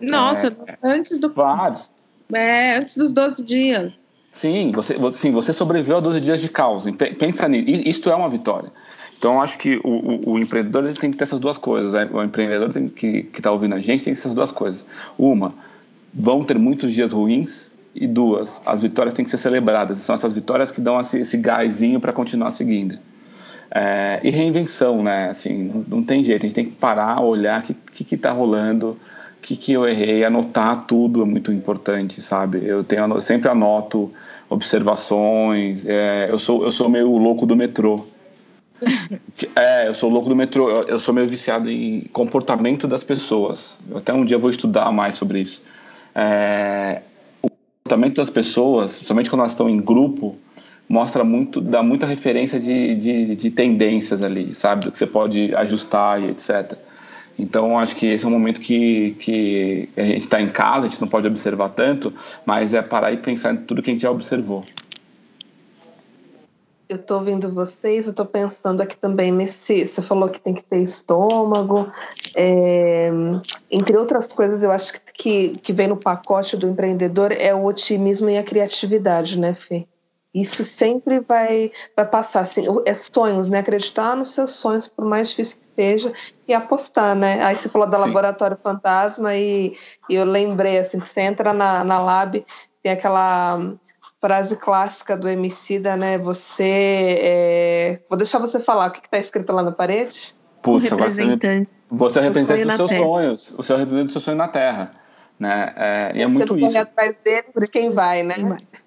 [0.00, 1.28] Nossa, é, antes do.
[1.28, 1.90] Vários.
[2.32, 4.00] É, antes dos 12 dias.
[4.30, 6.84] Sim, você, sim, você sobreviveu a 12 dias de caos.
[7.18, 7.88] Pensa nisso.
[7.88, 8.70] Isto é uma vitória.
[9.22, 11.92] Então, acho que o, o, o empreendedor tem que ter essas duas coisas.
[11.92, 12.10] Né?
[12.12, 14.84] O empreendedor tem que está ouvindo a gente tem essas duas coisas.
[15.16, 15.54] Uma,
[16.12, 19.98] vão ter muitos dias ruins, e duas, as vitórias têm que ser celebradas.
[19.98, 22.98] São essas vitórias que dão esse, esse gásinho para continuar seguindo.
[23.70, 25.30] É, e reinvenção, né?
[25.30, 28.32] Assim, não, não, tem jeito, a gente tem que parar, olhar o que, que, está
[28.32, 28.98] rolando,
[29.38, 32.60] o que, que eu errei, anotar tudo é muito importante, sabe?
[32.64, 34.12] Eu, tenho, eu sempre anoto
[34.50, 38.04] observações, é, eu, sou, eu sou meio louco do metrô.
[39.56, 43.78] É, eu sou louco do metrô, eu, sou meio viciado em comportamento das pessoas.
[43.94, 45.62] Até um dia vou estudar mais sobre isso.
[46.14, 47.02] É,
[47.82, 50.36] comportamento das pessoas, somente quando elas estão em grupo,
[50.88, 54.90] mostra muito, dá muita referência de, de, de tendências ali, sabe?
[54.90, 56.76] Que você pode ajustar e etc.
[57.38, 60.88] Então, acho que esse é um momento que, que a gente está em casa, a
[60.88, 62.12] gente não pode observar tanto,
[62.44, 64.62] mas é parar e pensar em tudo que a gente já observou
[66.92, 69.86] eu estou ouvindo vocês, eu estou pensando aqui também nesse.
[69.86, 71.90] Você falou que tem que ter estômago,
[72.36, 73.10] é,
[73.70, 78.30] entre outras coisas, eu acho que, que vem no pacote do empreendedor é o otimismo
[78.30, 79.86] e a criatividade, né, Fê?
[80.34, 83.58] Isso sempre vai, vai passar, assim, é sonhos, né?
[83.58, 86.12] Acreditar nos seus sonhos, por mais difícil que seja,
[86.48, 87.42] e apostar, né?
[87.42, 88.06] Aí você falou da Sim.
[88.06, 89.76] Laboratório Fantasma e,
[90.08, 92.44] e, eu lembrei, assim, que você entra na, na Lab,
[92.82, 93.74] tem aquela
[94.22, 96.16] frase clássica do Emicida, né?
[96.16, 97.18] Você.
[97.20, 98.00] É...
[98.08, 98.88] Vou deixar você falar.
[98.88, 100.34] O que está escrito lá na parede?
[100.62, 101.68] Putz, representante.
[101.90, 103.02] Você é o representante dos seus terra.
[103.02, 103.54] sonhos.
[103.56, 104.92] Você o representante do seu sonho na Terra.
[105.38, 105.72] Né?
[105.76, 106.70] É, e é muito isso.
[106.70, 108.36] Você atrás dele por quem vai, né?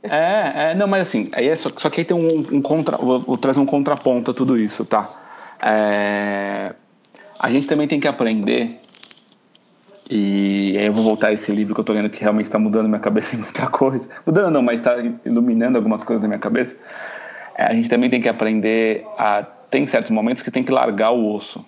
[0.02, 2.96] É, é, não, mas assim, aí é só, só que aí tem um, um contra.
[2.96, 5.12] Vou, vou trazer um contraponto a tudo isso, tá?
[5.62, 6.74] É,
[7.38, 8.80] a gente também tem que aprender
[10.10, 12.60] e aí eu vou voltar a esse livro que eu tô lendo que realmente está
[12.60, 14.08] mudando minha cabeça em muita coisa.
[14.26, 16.78] Mudando não, mas está iluminando algumas coisas na minha cabeça.
[17.56, 19.44] É, a gente também tem que aprender a...
[19.72, 21.66] Tem certos momentos que tem que largar o osso.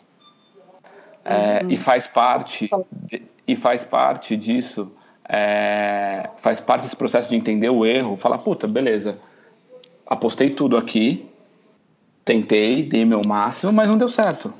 [1.25, 1.71] É, uhum.
[1.71, 2.69] E faz parte...
[2.91, 4.91] De, e faz parte disso...
[5.29, 8.15] É, faz parte desse processo de entender o erro.
[8.17, 9.17] Falar, puta, beleza.
[10.05, 11.27] Apostei tudo aqui.
[12.23, 14.53] Tentei, dei meu máximo, mas não deu certo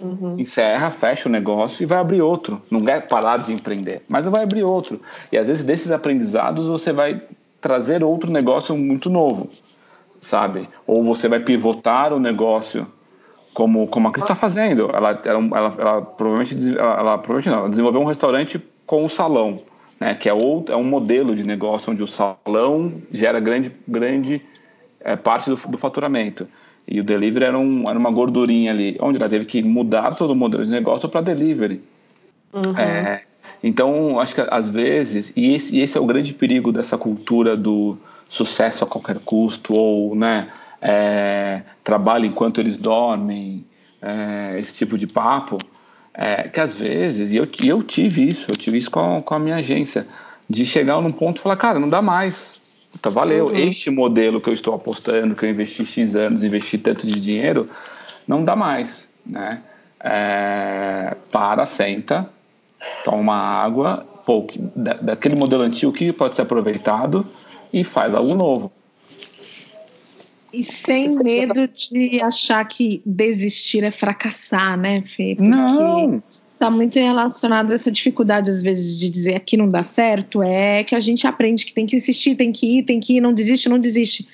[0.00, 0.36] Uhum.
[0.38, 2.62] Encerra, fecha o negócio e vai abrir outro.
[2.70, 5.00] Não é parar de empreender, mas vai abrir outro.
[5.32, 7.22] E às vezes desses aprendizados você vai
[7.60, 9.50] trazer outro negócio muito novo,
[10.20, 10.68] sabe?
[10.86, 12.86] Ou você vai pivotar o negócio
[13.52, 14.88] como, como a Cris está fazendo.
[14.94, 19.08] Ela, ela, ela, ela, provavelmente, ela, ela, provavelmente não, ela desenvolveu um restaurante com o
[19.08, 19.58] salão,
[19.98, 20.14] né?
[20.14, 24.40] Que é, outro, é um modelo de negócio onde o salão gera grande, grande
[25.00, 26.46] é, parte do, do faturamento.
[26.88, 30.30] E o delivery era, um, era uma gordurinha ali, onde ela teve que mudar todo
[30.30, 31.82] o modelo de negócio para delivery.
[32.52, 32.76] Uhum.
[32.76, 33.22] É,
[33.62, 37.56] então, acho que às vezes, e esse, e esse é o grande perigo dessa cultura
[37.56, 37.98] do
[38.28, 40.48] sucesso a qualquer custo, ou né,
[40.80, 43.64] é, trabalho enquanto eles dormem,
[44.00, 45.58] é, esse tipo de papo,
[46.14, 49.38] é, que às vezes, e eu, eu tive isso, eu tive isso com, com a
[49.38, 50.06] minha agência,
[50.48, 52.57] de chegar num ponto e falar, cara, não dá mais,
[52.98, 53.46] Puta, valeu.
[53.46, 53.56] Uhum.
[53.56, 57.70] Este modelo que eu estou apostando, que eu investi X anos, investi tanto de dinheiro,
[58.26, 59.62] não dá mais, né?
[60.00, 62.28] É, para, senta,
[63.04, 64.46] toma água, pô,
[65.02, 67.26] daquele modelo antigo que pode ser aproveitado
[67.72, 68.72] e faz algo novo.
[70.52, 75.34] E sem medo de achar que desistir é fracassar, né, Fê?
[75.36, 76.22] Porque não
[76.58, 80.82] está muito relacionado a essa dificuldade, às vezes, de dizer aqui não dá certo, é
[80.82, 83.32] que a gente aprende que tem que insistir, tem que ir, tem que ir, não
[83.32, 84.28] desiste, não desiste.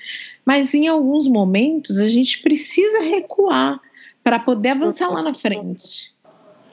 [0.45, 3.81] Mas em alguns momentos a gente precisa recuar
[4.23, 6.15] para poder avançar lá na frente.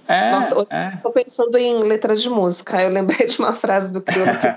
[0.08, 0.98] É, Nossa, eu é.
[1.04, 2.82] tô pensando em letras de música.
[2.82, 4.48] Eu lembrei de uma frase do Criolo que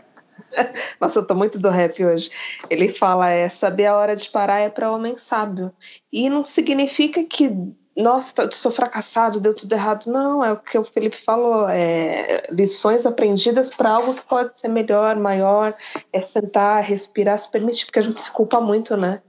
[1.00, 2.30] Nossa, eu tô muito do rap hoje.
[2.70, 5.72] Ele fala: é saber a hora de parar é para homem sábio.
[6.12, 7.50] E não significa que,
[7.96, 10.06] nossa, sou fracassado, deu tudo errado.
[10.06, 14.68] Não, é o que o Felipe falou: é lições aprendidas para algo que pode ser
[14.68, 15.74] melhor, maior.
[16.12, 19.20] É sentar, respirar, se permitir, porque a gente se culpa muito, né?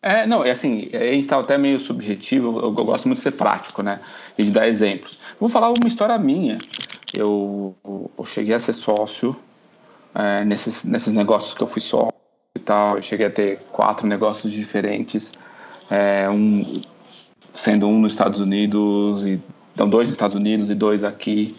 [0.00, 3.22] É, não, é assim, a gente está até meio subjetivo, eu, eu, gosto muito de
[3.22, 4.00] ser prático, né?
[4.36, 5.18] E de dar exemplos.
[5.40, 6.58] Vou falar uma história minha.
[7.12, 9.34] Eu, eu cheguei a ser sócio
[10.14, 12.10] é, nesses, nesses negócios que eu fui só
[12.54, 12.96] e tal.
[12.96, 15.32] Eu cheguei a ter quatro negócios diferentes,
[15.90, 16.82] é, um,
[17.54, 19.40] sendo um nos Estados Unidos, e,
[19.72, 21.54] então dois nos Estados Unidos e dois aqui.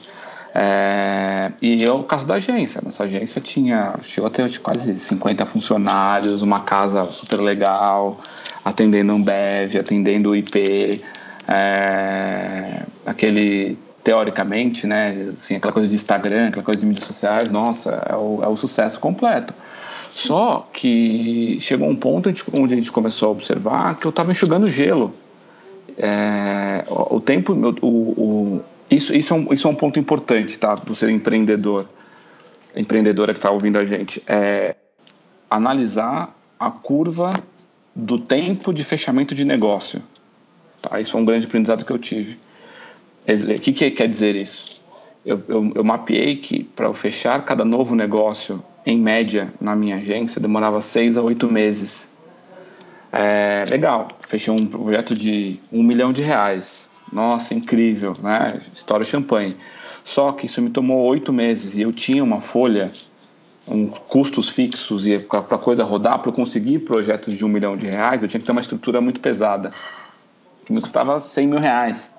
[0.54, 2.82] É, e é o caso da agência.
[2.84, 8.20] Nossa agência tinha, chegou a ter quase 50 funcionários, uma casa super legal,
[8.64, 11.02] atendendo um Ambev, atendendo o IP,
[11.48, 17.90] é, aquele teoricamente, né, assim, aquela coisa de Instagram, aquela coisa de mídias sociais, nossa,
[18.08, 19.52] é o, é o sucesso completo.
[20.12, 24.72] Só que chegou um ponto onde a gente começou a observar que eu estava enxugando
[24.72, 25.14] gelo.
[25.98, 30.76] É, o tempo, o, o, isso, isso, é um, isso é um ponto importante, tá?
[30.76, 31.88] Para ser empreendedor,
[32.76, 34.76] empreendedora que está ouvindo a gente, é
[35.50, 37.34] analisar a curva
[37.96, 40.02] do tempo de fechamento de negócio.
[40.82, 41.00] Tá?
[41.00, 42.38] Isso é um grande aprendizado que eu tive.
[43.28, 44.82] O que, que quer dizer isso?
[45.26, 50.40] Eu, eu, eu mapeei que para fechar cada novo negócio, em média, na minha agência,
[50.40, 52.08] demorava seis a oito meses.
[53.18, 56.86] É, legal, fechei um projeto de um milhão de reais.
[57.14, 58.60] Nossa, incrível, né?
[58.74, 59.56] História champanhe.
[60.04, 62.92] Só que isso me tomou oito meses e eu tinha uma folha,
[63.66, 67.86] um, custos fixos e para coisa rodar, para eu conseguir projetos de um milhão de
[67.88, 69.72] reais, eu tinha que ter uma estrutura muito pesada,
[70.66, 72.12] que me custava 100 mil reais.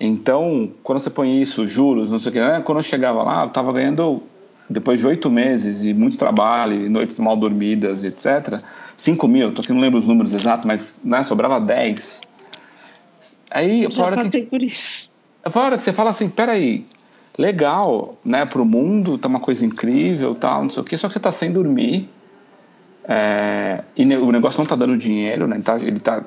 [0.00, 2.62] Então, quando você põe isso, juros, não sei o que, né?
[2.64, 4.22] quando eu chegava lá, eu estava ganhando,
[4.70, 8.62] depois de oito meses e muito trabalho, e noites mal dormidas, etc.,
[8.96, 12.20] 5 mil, tô aqui não lembro os números exatos, mas né, sobrava 10.
[13.50, 15.10] Aí, hora passei que, por isso.
[15.50, 16.86] Foi a hora que você fala assim, peraí,
[17.36, 21.14] legal, né, pro mundo, tá uma coisa incrível, tal, não sei o que, só que
[21.14, 22.08] você tá sem dormir,
[23.04, 26.22] é, e o negócio não tá dando dinheiro, né, ele tá, ele tá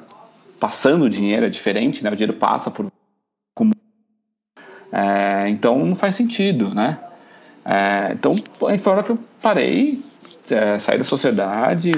[0.59, 2.91] passando dinheiro, é diferente, né, o dinheiro passa por
[4.93, 6.99] é, então não faz sentido, né?
[7.65, 10.01] É, então foi a hora que eu parei,
[10.49, 11.93] é, saí da sociedade,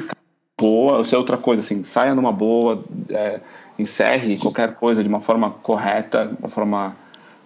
[0.58, 3.40] boa, se é outra coisa assim, saia numa boa, é,
[3.78, 6.96] encerre qualquer coisa de uma forma correta, uma forma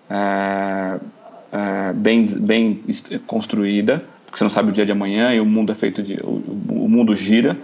[0.09, 0.99] é,
[1.51, 2.83] é, bem, bem
[3.25, 6.19] construída, porque você não sabe o dia de amanhã e o mundo é feito de.
[6.23, 7.57] o, o mundo gira.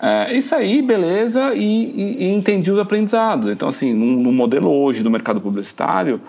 [0.00, 3.48] É, isso aí, beleza, e, e, e, entendi os aprendizados.
[3.48, 6.20] Então, assim, no modelo hoje do mercado publicitário,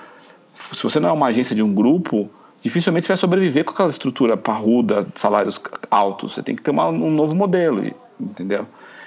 [0.73, 2.29] se você não é uma agência de um grupo,
[2.67, 6.33] dificilmente você vai sobreviver com aquela estrutura parruda, salários altos.
[6.33, 7.83] Você tem que ter uma, um novo modelo,
[8.19, 8.65] entendeu?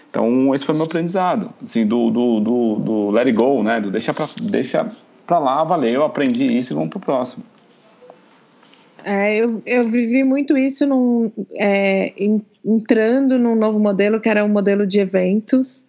[0.08, 3.80] Então, esse foi meu aprendizado, assim, do, do, do, do let it go, né?
[3.80, 4.90] Do deixa pra, deixa
[5.26, 7.44] pra lá, valeu, aprendi isso e vamos pro próximo.
[9.04, 12.12] É, eu, eu vivi muito isso num, é,
[12.64, 15.84] entrando num novo modelo que era um modelo de eventos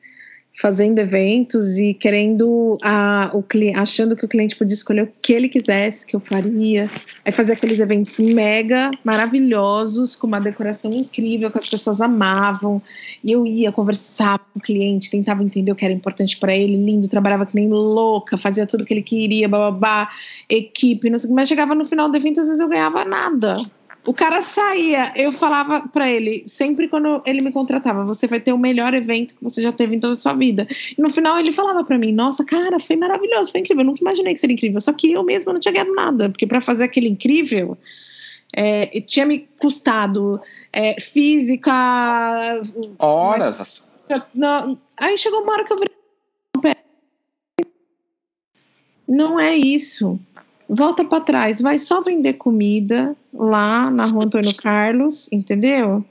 [0.61, 3.43] fazendo eventos e querendo a, o
[3.75, 6.87] achando que o cliente podia escolher o que ele quisesse, que eu faria.
[7.25, 12.79] Aí fazer aqueles eventos mega maravilhosos, com uma decoração incrível, que as pessoas amavam.
[13.23, 16.77] E eu ia conversar com o cliente, tentava entender o que era importante para ele,
[16.77, 20.09] lindo, trabalhava que nem louca, fazia tudo que ele queria, babá,
[20.47, 23.57] equipe, não sei, mas chegava no final do evento, às vezes eu ganhava nada.
[24.03, 28.51] O cara saía, eu falava para ele, sempre quando ele me contratava, você vai ter
[28.51, 30.67] o melhor evento que você já teve em toda a sua vida.
[30.97, 33.81] E no final ele falava para mim, nossa, cara, foi maravilhoso, foi incrível.
[33.81, 34.81] Eu nunca imaginei que seria incrível.
[34.81, 37.77] Só que eu mesma não tinha ganhado nada, porque para fazer aquele incrível,
[38.53, 40.41] é, tinha me custado
[40.73, 42.59] é, física.
[42.97, 43.83] Horas.
[44.09, 46.75] Mas, não, aí chegou uma hora que eu falei,
[49.07, 50.19] não é isso
[50.73, 56.03] volta para trás, vai só vender comida lá na rua Antônio Carlos, entendeu?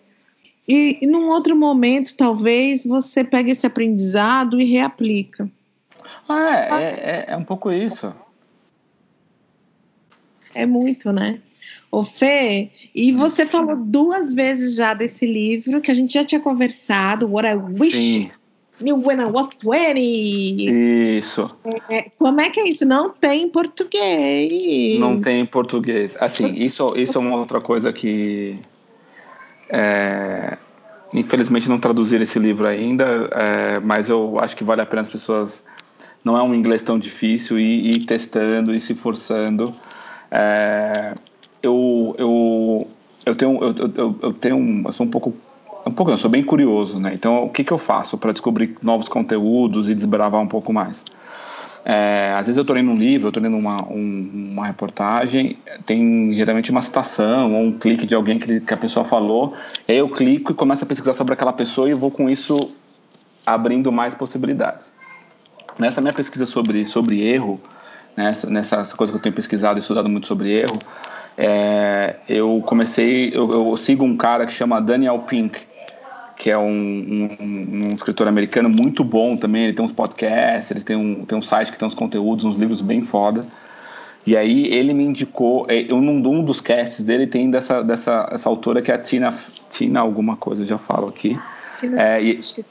[0.68, 5.50] E, e num outro momento, talvez, você pegue esse aprendizado e reaplica.
[6.28, 8.14] Ah, é, é, é um pouco isso.
[10.54, 11.40] É muito, né?
[11.90, 16.40] Ô Fê, e você falou duas vezes já desse livro que a gente já tinha
[16.40, 18.30] conversado, What I Wish Sim.
[18.80, 21.18] New When I Was 20.
[21.18, 21.50] Isso.
[21.88, 22.84] É, como é que é isso?
[22.84, 24.98] Não tem português.
[24.98, 26.16] Não tem português.
[26.20, 28.58] Assim, isso, isso é uma outra coisa que.
[29.68, 30.56] É,
[31.14, 35.08] infelizmente não traduziram esse livro ainda, é, mas eu acho que vale a pena as
[35.08, 35.62] pessoas
[36.24, 39.72] não é um inglês tão difícil e ir testando e se forçando.
[40.30, 41.14] É,
[41.62, 42.88] eu, eu,
[43.24, 45.34] eu tenho, eu, eu, eu tenho, eu sou um pouco
[45.86, 47.12] um pouco, eu sou bem curioso, né?
[47.14, 51.02] Então, o que, que eu faço para descobrir novos conteúdos e desbravar um pouco mais?
[51.84, 55.56] É, às vezes eu estou lendo um livro, eu estou lendo uma, um, uma reportagem,
[55.86, 59.54] tem geralmente uma citação ou um clique de alguém que, que a pessoa falou,
[59.88, 62.54] e aí eu clico e começo a pesquisar sobre aquela pessoa e vou com isso
[63.46, 64.92] abrindo mais possibilidades.
[65.78, 67.58] Nessa minha pesquisa sobre, sobre erro,
[68.14, 70.78] nessa, nessa coisa que eu tenho pesquisado e estudado muito sobre erro,
[71.38, 75.58] é, eu comecei, eu, eu, sigo um cara que chama Daniel Pink,
[76.40, 79.64] que é um, um, um, escritor americano muito bom também.
[79.64, 82.56] Ele tem uns podcasts, ele tem um, tem um site que tem uns conteúdos, uns
[82.56, 83.44] livros bem foda.
[84.26, 88.26] E aí ele me indicou, é, eu, num um dos casts dele tem dessa, dessa
[88.32, 89.34] essa autora que é a Tina,
[89.68, 91.38] Tina alguma coisa, eu já falo aqui.
[91.78, 92.64] Tina, é, e, acho que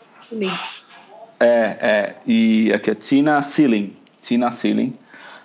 [1.40, 4.96] é, é, e aqui é Tina Sealing, Tina Sealing.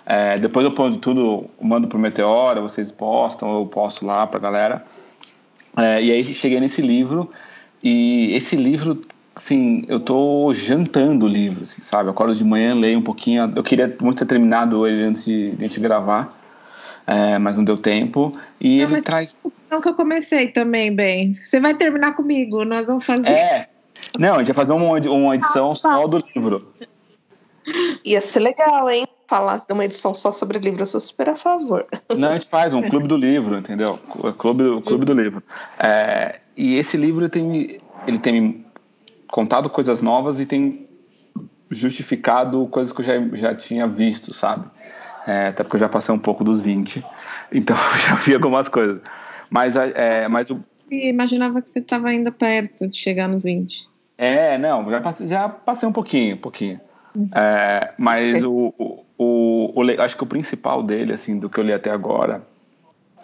[0.03, 4.83] É, depois eu ponho tudo, mando pro Meteora, vocês postam, eu posto lá pra galera.
[5.77, 7.29] É, e aí cheguei nesse livro
[7.87, 8.99] e esse livro,
[9.35, 12.07] assim, eu tô jantando o livro, assim, sabe?
[12.09, 13.53] Eu acordo de manhã, leio um pouquinho.
[13.55, 16.35] Eu queria muito ter terminado ele antes de, de a gente gravar,
[17.05, 18.31] é, mas não deu tempo.
[18.59, 19.37] E não, ele traz.
[19.69, 21.35] Não que eu comecei também, bem.
[21.35, 23.29] Você vai terminar comigo, nós vamos fazer.
[23.29, 23.69] É.
[24.17, 26.73] Não, a gente vai fazer uma, uma edição ah, só do livro.
[28.03, 29.05] Ia ser legal, hein?
[29.27, 31.85] Falar de uma edição só sobre livro, eu sou super a favor.
[32.17, 33.99] Não, a gente faz um clube do livro, entendeu?
[34.39, 35.43] Clube, clube do livro.
[35.77, 38.65] É, e esse livro tem, ele tem me
[39.27, 40.87] contado coisas novas e tem
[41.69, 44.65] justificado coisas que eu já, já tinha visto, sabe?
[45.27, 47.03] É, até porque eu já passei um pouco dos 20,
[47.51, 49.01] então eu já vi algumas coisas.
[49.49, 50.63] Mas, é, mas o.
[50.89, 53.87] Eu imaginava que você estava ainda perto de chegar nos 20.
[54.17, 56.79] É, não, já passei, já passei um pouquinho, um pouquinho.
[57.15, 57.29] Uhum.
[57.33, 61.63] É, mas o, o, o, o, acho que o principal dele, assim, do que eu
[61.63, 62.43] li até agora,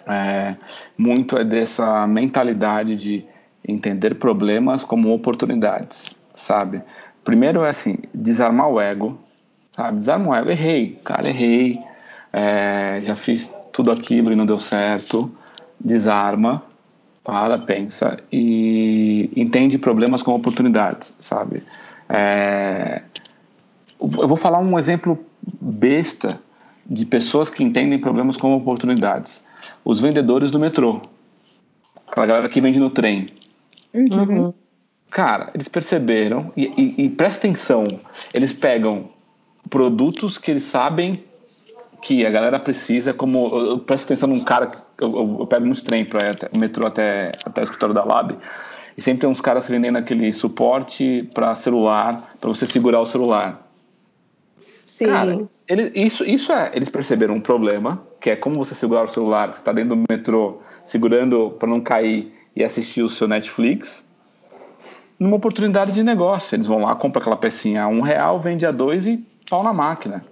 [0.08, 0.56] é,
[0.97, 3.26] muito é dessa mentalidade de
[3.68, 6.82] entender problemas como oportunidades, sabe?
[7.24, 9.18] Primeiro é assim, desarmar o ego,
[9.76, 9.97] sabe?
[9.99, 11.80] Desarmar o ego, errei, cara, errei,
[12.34, 15.32] é, já fiz tudo aquilo e não deu certo,
[15.80, 16.64] desarma,
[17.24, 21.64] para, pensa e entende problemas como oportunidades, sabe?
[22.10, 23.02] É,
[23.99, 25.24] eu vou falar um exemplo
[25.60, 26.39] besta
[26.86, 29.41] de pessoas que entendem problemas como oportunidades.
[29.84, 31.02] Os vendedores do metrô.
[32.08, 33.26] Aquela galera que vende no trem.
[33.94, 34.54] Uhum.
[35.10, 37.86] Cara, eles perceberam, e, e, e presta atenção,
[38.34, 39.10] eles pegam
[39.70, 41.22] produtos que eles sabem
[42.02, 45.66] que a galera precisa, como eu, eu presto atenção num cara, eu, eu, eu pego
[45.66, 46.20] muito trem para
[46.54, 48.38] o metrô até, até o escritório da Lab,
[48.98, 53.68] e sempre tem uns caras vendendo aquele suporte para celular, para você segurar o celular.
[54.86, 55.06] Sim.
[55.06, 59.07] Cara, ele, isso, isso é, eles perceberam um problema, que é como você segurar o
[59.07, 64.05] celular, você está dentro do metrô, segurando para não cair e assistir o seu Netflix,
[65.19, 66.55] numa oportunidade de negócio.
[66.55, 69.74] Eles vão lá, compram aquela pecinha a um real, vende a dois e pau na
[69.74, 70.24] máquina.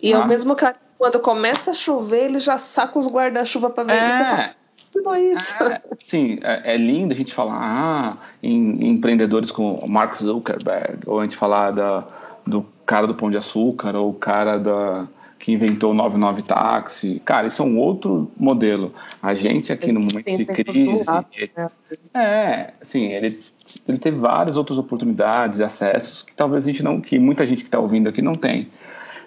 [0.00, 0.16] E ah.
[0.16, 4.40] é o mesmo cara, quando começa a chover, ele já saca os guarda-chuva para vender.
[4.40, 4.54] É.
[4.90, 5.62] Tudo isso.
[5.64, 11.00] É, sim, é, é, lindo a gente falar ah, em, em empreendedores como Mark Zuckerberg,
[11.04, 12.04] ou a gente falar da,
[12.46, 15.06] do cara do Pão de Açúcar ou o cara da,
[15.38, 17.22] que inventou o 99 táxi.
[17.24, 18.92] Cara, isso é um outro modelo.
[19.22, 21.04] A gente aqui no momento de crise.
[21.06, 21.70] Né?
[22.12, 23.38] É, sim, ele,
[23.86, 27.68] ele teve várias outras oportunidades, acessos que talvez a gente não, que muita gente que
[27.68, 28.68] está ouvindo aqui não tem.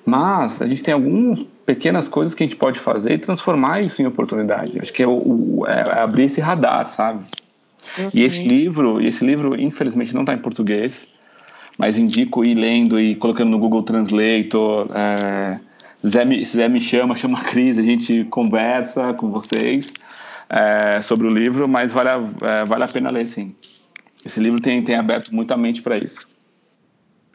[0.05, 4.01] Mas a gente tem algumas pequenas coisas que a gente pode fazer e transformar isso
[4.01, 4.79] em oportunidade.
[4.79, 7.23] Acho que é, o, é abrir esse radar, sabe?
[7.97, 8.09] Uhum.
[8.13, 11.07] E esse livro, esse livro infelizmente não está em português
[11.77, 14.87] mas indico ir lendo e colocando no Google Translator.
[14.93, 15.59] É,
[16.05, 19.93] Zé me, Zé me chama, chama a Cris, a gente conversa com vocês
[20.49, 23.55] é, sobre o livro, mas vale a, é, vale a pena ler sim.
[24.25, 26.27] Esse livro tem, tem aberto muita mente para isso.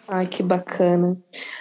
[0.09, 1.17] Ai, que bacana.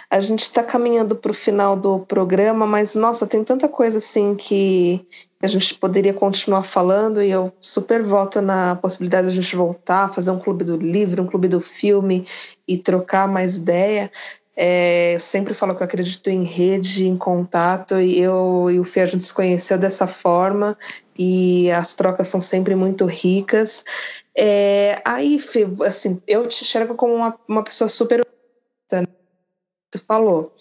[0.08, 4.36] A gente está caminhando para o final do programa, mas nossa, tem tanta coisa assim
[4.36, 5.04] que
[5.42, 10.14] a gente poderia continuar falando e eu super voto na possibilidade de a gente voltar,
[10.14, 12.28] fazer um clube do livro, um clube do filme
[12.68, 14.12] e trocar mais ideia.
[14.56, 18.84] É, eu sempre falo que eu acredito em rede, em contato, e eu e o
[18.84, 20.78] Fê a gente se conheceu dessa forma
[21.18, 23.84] e as trocas são sempre muito ricas.
[24.36, 28.26] É, aí, Fê, assim, eu te enxergo como uma, uma pessoa super
[29.96, 30.54] você falou,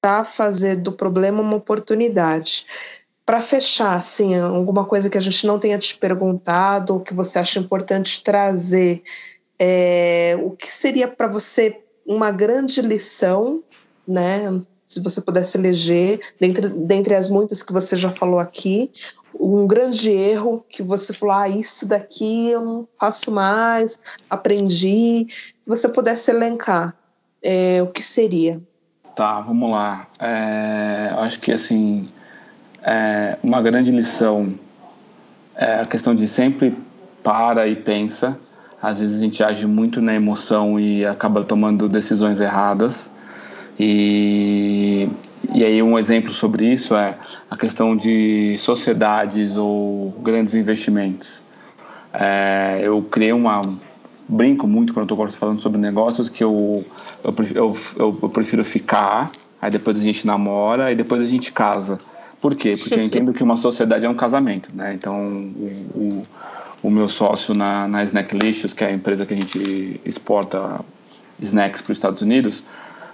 [0.00, 2.66] para fazer do problema uma oportunidade.
[3.24, 7.38] Para fechar, assim, alguma coisa que a gente não tenha te perguntado, ou que você
[7.38, 9.02] acha importante trazer,
[9.58, 13.62] é, o que seria para você uma grande lição
[14.06, 14.60] né?
[14.86, 18.90] Se você pudesse eleger, dentre, dentre as muitas que você já falou aqui,
[19.38, 23.98] um grande erro que você falou, ah, isso daqui eu não faço mais,
[24.28, 25.26] aprendi.
[25.30, 26.94] Se você pudesse elencar,
[27.42, 28.60] é, o que seria?
[29.16, 30.06] Tá, vamos lá.
[30.18, 32.08] É, acho que assim,
[32.82, 34.58] é, uma grande lição
[35.56, 36.76] é a questão de sempre
[37.22, 38.38] para e pensa.
[38.84, 43.08] Às vezes a gente age muito na emoção e acaba tomando decisões erradas.
[43.80, 45.08] E,
[45.54, 47.16] e aí um exemplo sobre isso é
[47.50, 51.42] a questão de sociedades ou grandes investimentos.
[52.12, 53.62] É, eu criei uma
[54.28, 56.84] brinco muito quando estou falando sobre negócios que eu
[57.24, 59.32] eu, eu, eu, prefiro ficar,
[59.62, 61.98] aí depois a gente namora e depois a gente casa.
[62.38, 62.74] Por quê?
[62.76, 64.92] Porque eu entendo que uma sociedade é um casamento, né?
[64.92, 66.22] Então o, o,
[66.84, 70.80] o meu sócio na, na Snack Licious, que é a empresa que a gente exporta
[71.40, 72.62] snacks para os Estados Unidos,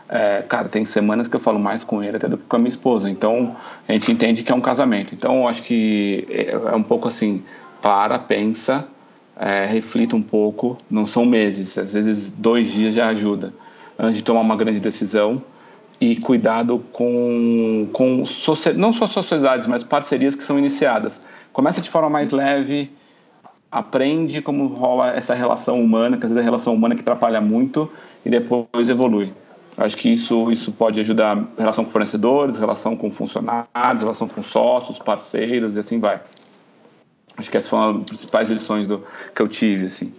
[0.09, 2.59] é, cara, tem semanas que eu falo mais com ele até do que com a
[2.59, 3.09] minha esposa.
[3.09, 3.55] Então,
[3.89, 5.15] a gente entende que é um casamento.
[5.15, 7.45] Então, eu acho que é, é um pouco assim,
[7.81, 8.89] para, pensa,
[9.39, 10.77] é, reflita um pouco.
[10.91, 13.55] Não são meses, às vezes dois dias já ajuda
[13.97, 15.41] antes de tomar uma grande decisão.
[16.01, 18.25] E cuidado com, com
[18.75, 21.21] não só sociedades, mas parcerias que são iniciadas.
[21.53, 22.91] Começa de forma mais leve,
[23.71, 27.41] aprende como rola essa relação humana, que às vezes é a relação humana que atrapalha
[27.41, 27.91] muito,
[28.25, 29.33] e depois evolui.
[29.77, 34.99] Acho que isso, isso pode ajudar relação com fornecedores, relação com funcionários, relação com sócios,
[34.99, 36.21] parceiros e assim vai.
[37.37, 39.03] Acho que essas foram as principais lições do,
[39.35, 40.13] que eu tive, assim.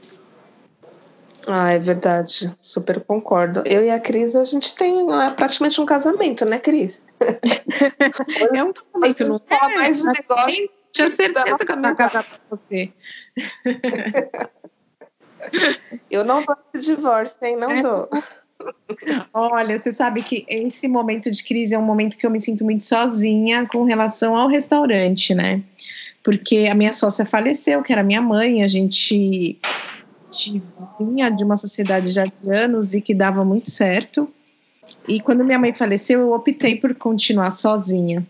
[1.45, 2.55] Ah, é verdade.
[2.61, 3.61] Super concordo.
[3.65, 7.03] Eu e a Cris, a gente tem é praticamente um casamento, né, Cris?
[7.19, 10.69] é um casamento, não fala mais de negócio.
[10.91, 12.91] Tinha certeza que eu não casar com você.
[16.09, 17.55] eu não dou esse divórcio, hein?
[17.55, 17.81] Não é.
[17.81, 18.09] dou.
[19.33, 22.63] Olha, você sabe que esse momento de crise é um momento que eu me sinto
[22.63, 25.63] muito sozinha com relação ao restaurante, né?
[26.23, 29.59] Porque a minha sócia faleceu, que era minha mãe, a gente
[30.99, 34.31] vinha de uma sociedade já de anos e que dava muito certo.
[35.07, 38.25] E quando minha mãe faleceu, eu optei por continuar sozinha.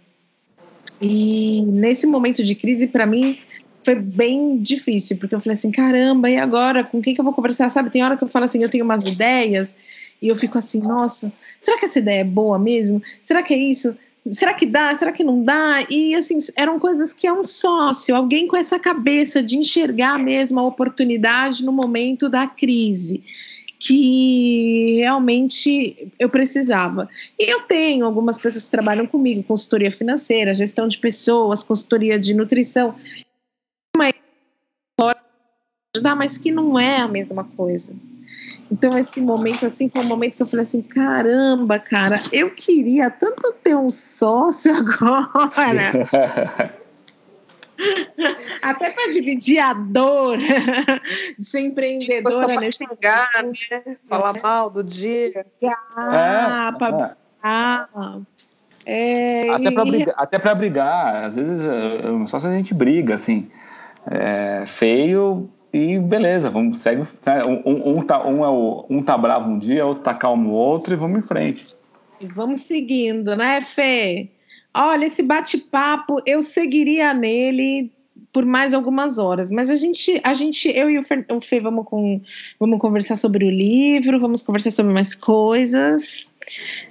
[1.02, 3.38] E nesse momento de crise, para mim,
[3.84, 6.84] foi bem difícil, porque eu falei assim: caramba, e agora?
[6.84, 7.70] Com quem que eu vou conversar?
[7.70, 9.74] Sabe, tem hora que eu falo assim: eu tenho umas ideias
[10.22, 13.02] e eu fico assim, nossa, será que essa ideia é boa mesmo?
[13.22, 13.98] Será que é isso?
[14.30, 14.96] Será que dá?
[14.96, 15.80] Será que não dá?
[15.90, 20.60] E assim, eram coisas que é um sócio, alguém com essa cabeça de enxergar mesmo
[20.60, 23.24] a oportunidade no momento da crise
[23.84, 27.10] que realmente eu precisava.
[27.38, 32.36] E eu tenho algumas pessoas que trabalham comigo, consultoria financeira, gestão de pessoas, consultoria de
[32.36, 32.96] nutrição,
[33.98, 34.14] mas
[36.16, 37.94] mas que não é a mesma coisa.
[38.72, 43.10] Então, esse momento, assim, foi um momento que eu falei assim: caramba, cara, eu queria
[43.10, 45.52] tanto ter um sócio agora.
[48.62, 50.38] Até para dividir a dor
[51.38, 53.98] de ser empreendedora nesse xingar, né?
[54.08, 55.46] Falar mal do dia.
[55.96, 57.18] Ah, é, para
[58.86, 59.46] é.
[59.46, 61.62] é, até para brigar, até para brigar, às vezes
[62.28, 63.50] só se a gente briga, assim,
[64.10, 67.02] é, feio e beleza, vamos segue.
[67.26, 70.44] Né, um, um, tá, um, é o, um tá bravo um dia, outro tá calmo
[70.50, 71.68] no outro e vamos em frente.
[72.20, 74.30] E vamos seguindo, né, Fê?
[74.74, 77.92] Olha, esse bate-papo eu seguiria nele
[78.32, 81.60] por mais algumas horas, mas a gente, a gente, eu e o Fê, o Fê
[81.60, 82.22] vamos, com,
[82.60, 86.32] vamos conversar sobre o livro, vamos conversar sobre mais coisas,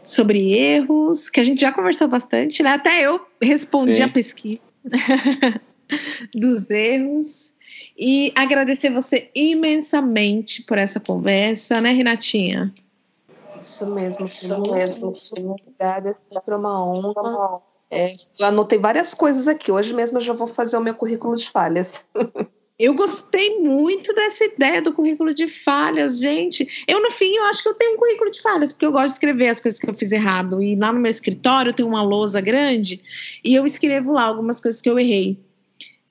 [0.04, 2.74] sobre erros, que a gente já conversou bastante, né?
[2.74, 4.02] Até eu respondi Sim.
[4.02, 4.60] a pesquisa
[6.34, 7.50] dos erros.
[7.98, 12.72] E agradecer você imensamente por essa conversa, né, Renatinha?
[13.60, 15.16] Isso mesmo, isso mesmo.
[15.60, 17.60] Obrigada, é sempre uma honra.
[17.90, 19.72] É, eu anotei várias coisas aqui.
[19.72, 22.04] Hoje mesmo eu já vou fazer o meu currículo de falhas.
[22.82, 26.82] Eu gostei muito dessa ideia do currículo de falhas, gente.
[26.88, 29.08] Eu, no fim, eu acho que eu tenho um currículo de falhas, porque eu gosto
[29.08, 30.62] de escrever as coisas que eu fiz errado.
[30.62, 32.98] E lá no meu escritório tenho uma lousa grande
[33.44, 35.38] e eu escrevo lá algumas coisas que eu errei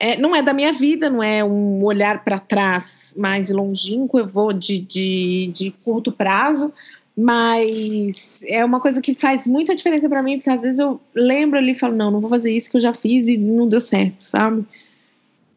[0.00, 4.26] é, não é da minha vida, não é um olhar para trás mais longínquo, eu
[4.26, 6.72] vou de, de, de, curto prazo,
[7.20, 11.58] mas é uma coisa que faz muita diferença para mim, porque às vezes eu lembro
[11.58, 13.80] ali e falo, não, não vou fazer isso que eu já fiz e não deu
[13.80, 14.64] certo, sabe?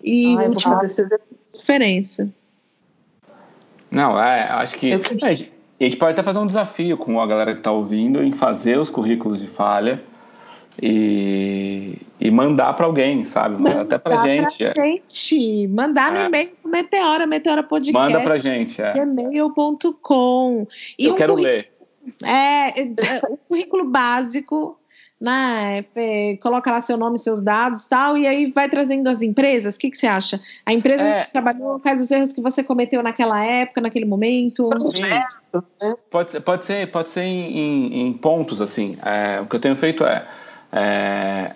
[0.03, 1.21] E ah, eu vou fazer
[1.53, 2.29] diferença.
[3.89, 4.91] Não, é, acho que.
[4.91, 8.77] A gente pode até fazer um desafio com a galera que está ouvindo em fazer
[8.77, 10.03] os currículos de falha
[10.81, 13.61] e, e mandar para alguém, sabe?
[13.61, 14.57] Mandar Até para gente.
[14.57, 14.91] Pra é.
[14.91, 15.67] gente.
[15.67, 16.25] Mandar no é.
[16.25, 17.93] e-mail pro Meteora, Meteora Podcast.
[17.93, 18.93] Manda para gente, é.
[18.93, 20.67] gmail.com.
[20.97, 21.71] Eu um quero ler.
[22.23, 22.91] É, é,
[23.29, 24.77] o currículo básico,
[25.21, 25.85] né?
[26.41, 29.75] Coloca lá seu nome, seus dados tal, e aí vai trazendo as empresas.
[29.75, 30.41] O que, que você acha?
[30.65, 31.23] A empresa é.
[31.25, 34.69] que trabalhou faz os erros que você cometeu naquela época, naquele momento.
[34.91, 35.03] Sim.
[36.09, 38.97] Pode ser, pode ser, pode ser em, em, em pontos, assim.
[39.05, 40.25] É, o que eu tenho feito é,
[40.73, 41.51] é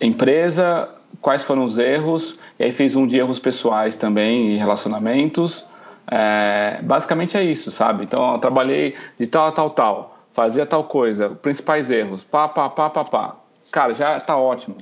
[0.00, 0.88] empresa,
[1.20, 5.64] quais foram os erros, e aí fiz um de erros pessoais também e relacionamentos.
[6.10, 8.04] É, basicamente é isso, sabe?
[8.04, 12.68] Então eu trabalhei de tal a tal, tal, fazia tal coisa, principais erros, pá, pá,
[12.68, 13.36] pá, pá, pá.
[13.72, 14.76] Cara, já tá ótimo.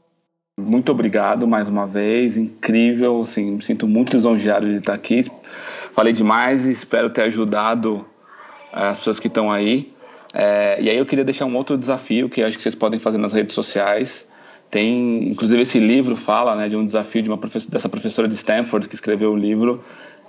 [0.59, 5.23] Muito obrigado mais uma vez, incrível, assim, me sinto muito lisonjeado de estar aqui.
[5.93, 8.05] Falei demais e espero ter ajudado
[8.73, 9.93] eh, as pessoas que estão aí.
[10.33, 13.17] É, e aí eu queria deixar um outro desafio que acho que vocês podem fazer
[13.17, 14.25] nas redes sociais.
[14.69, 18.35] Tem, inclusive, esse livro fala né, de um desafio de uma professora, dessa professora de
[18.35, 19.83] Stanford que escreveu o livro,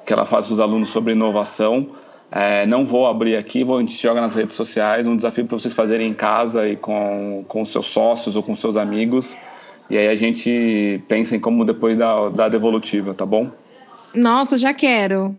[0.07, 1.90] que ela faz com os alunos sobre inovação.
[2.32, 5.59] É, não vou abrir aqui, vou, a gente joga nas redes sociais, um desafio para
[5.59, 9.36] vocês fazerem em casa e com, com seus sócios ou com seus amigos.
[9.90, 13.51] E aí a gente pensa em como depois da, da devolutiva, tá bom?
[14.14, 15.36] Nossa, já quero.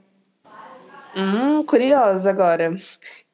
[1.15, 2.77] Hum, curiosa agora.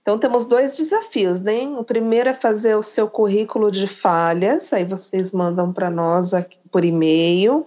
[0.07, 1.67] Então temos dois desafios, né?
[1.77, 6.57] O primeiro é fazer o seu currículo de falhas, aí vocês mandam para nós aqui
[6.71, 7.65] por e-mail,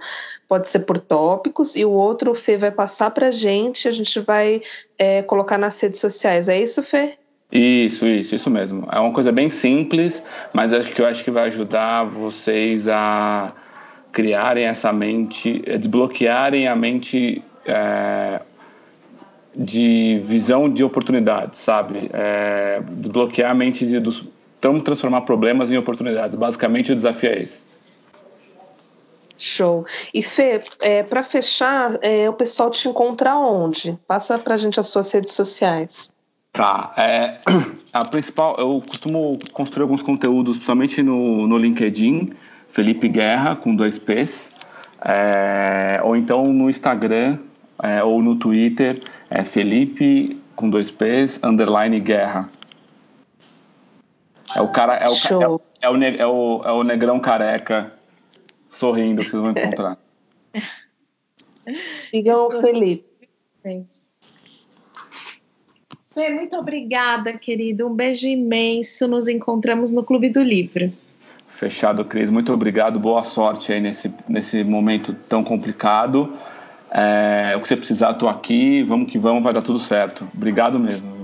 [0.48, 3.92] pode ser por tópicos, e o outro o Fê vai passar para a gente, a
[3.92, 4.62] gente vai
[4.96, 6.48] é, colocar nas redes sociais.
[6.48, 7.18] É isso, Fê?
[7.52, 8.88] Isso, isso, isso mesmo.
[8.90, 10.22] É uma coisa bem simples,
[10.54, 13.52] mas acho que eu acho que vai ajudar vocês a
[14.12, 18.40] criarem essa mente, desbloquearem a mente é,
[19.56, 22.10] de visão de oportunidades, sabe?
[22.12, 24.24] É, desbloquear a mente de dos,
[24.58, 26.36] então transformar problemas em oportunidades.
[26.36, 27.70] Basicamente o desafio é esse.
[29.36, 29.86] Show.
[30.12, 33.98] E Fê, é, para fechar, é, o pessoal te encontra onde?
[34.06, 36.12] Passa para a gente as suas redes sociais.
[36.52, 36.92] Tá.
[36.96, 37.38] É,
[37.90, 42.28] a principal, eu costumo construir alguns conteúdos, principalmente no, no LinkedIn,
[42.68, 44.52] Felipe Guerra, com dois P's,
[45.02, 47.38] é, ou então no Instagram
[47.82, 49.00] é, ou no Twitter,
[49.30, 52.50] é Felipe com dois P's, underline guerra.
[54.54, 57.92] É o cara, é o, é, o, é, o, é, o, é o negrão careca
[58.68, 59.96] sorrindo que vocês vão encontrar.
[61.94, 63.08] Sigam o Felipe.
[66.12, 67.86] Fê, muito obrigada, querido.
[67.86, 69.06] Um beijo imenso.
[69.06, 70.92] Nos encontramos no Clube do Livro.
[71.46, 72.28] Fechado, Cris.
[72.28, 72.98] Muito obrigado.
[72.98, 76.32] Boa sorte aí nesse, nesse momento tão complicado.
[76.90, 78.82] É, o que você precisar, estou aqui.
[78.82, 80.26] Vamos que vamos, vai dar tudo certo.
[80.34, 81.20] Obrigado mesmo.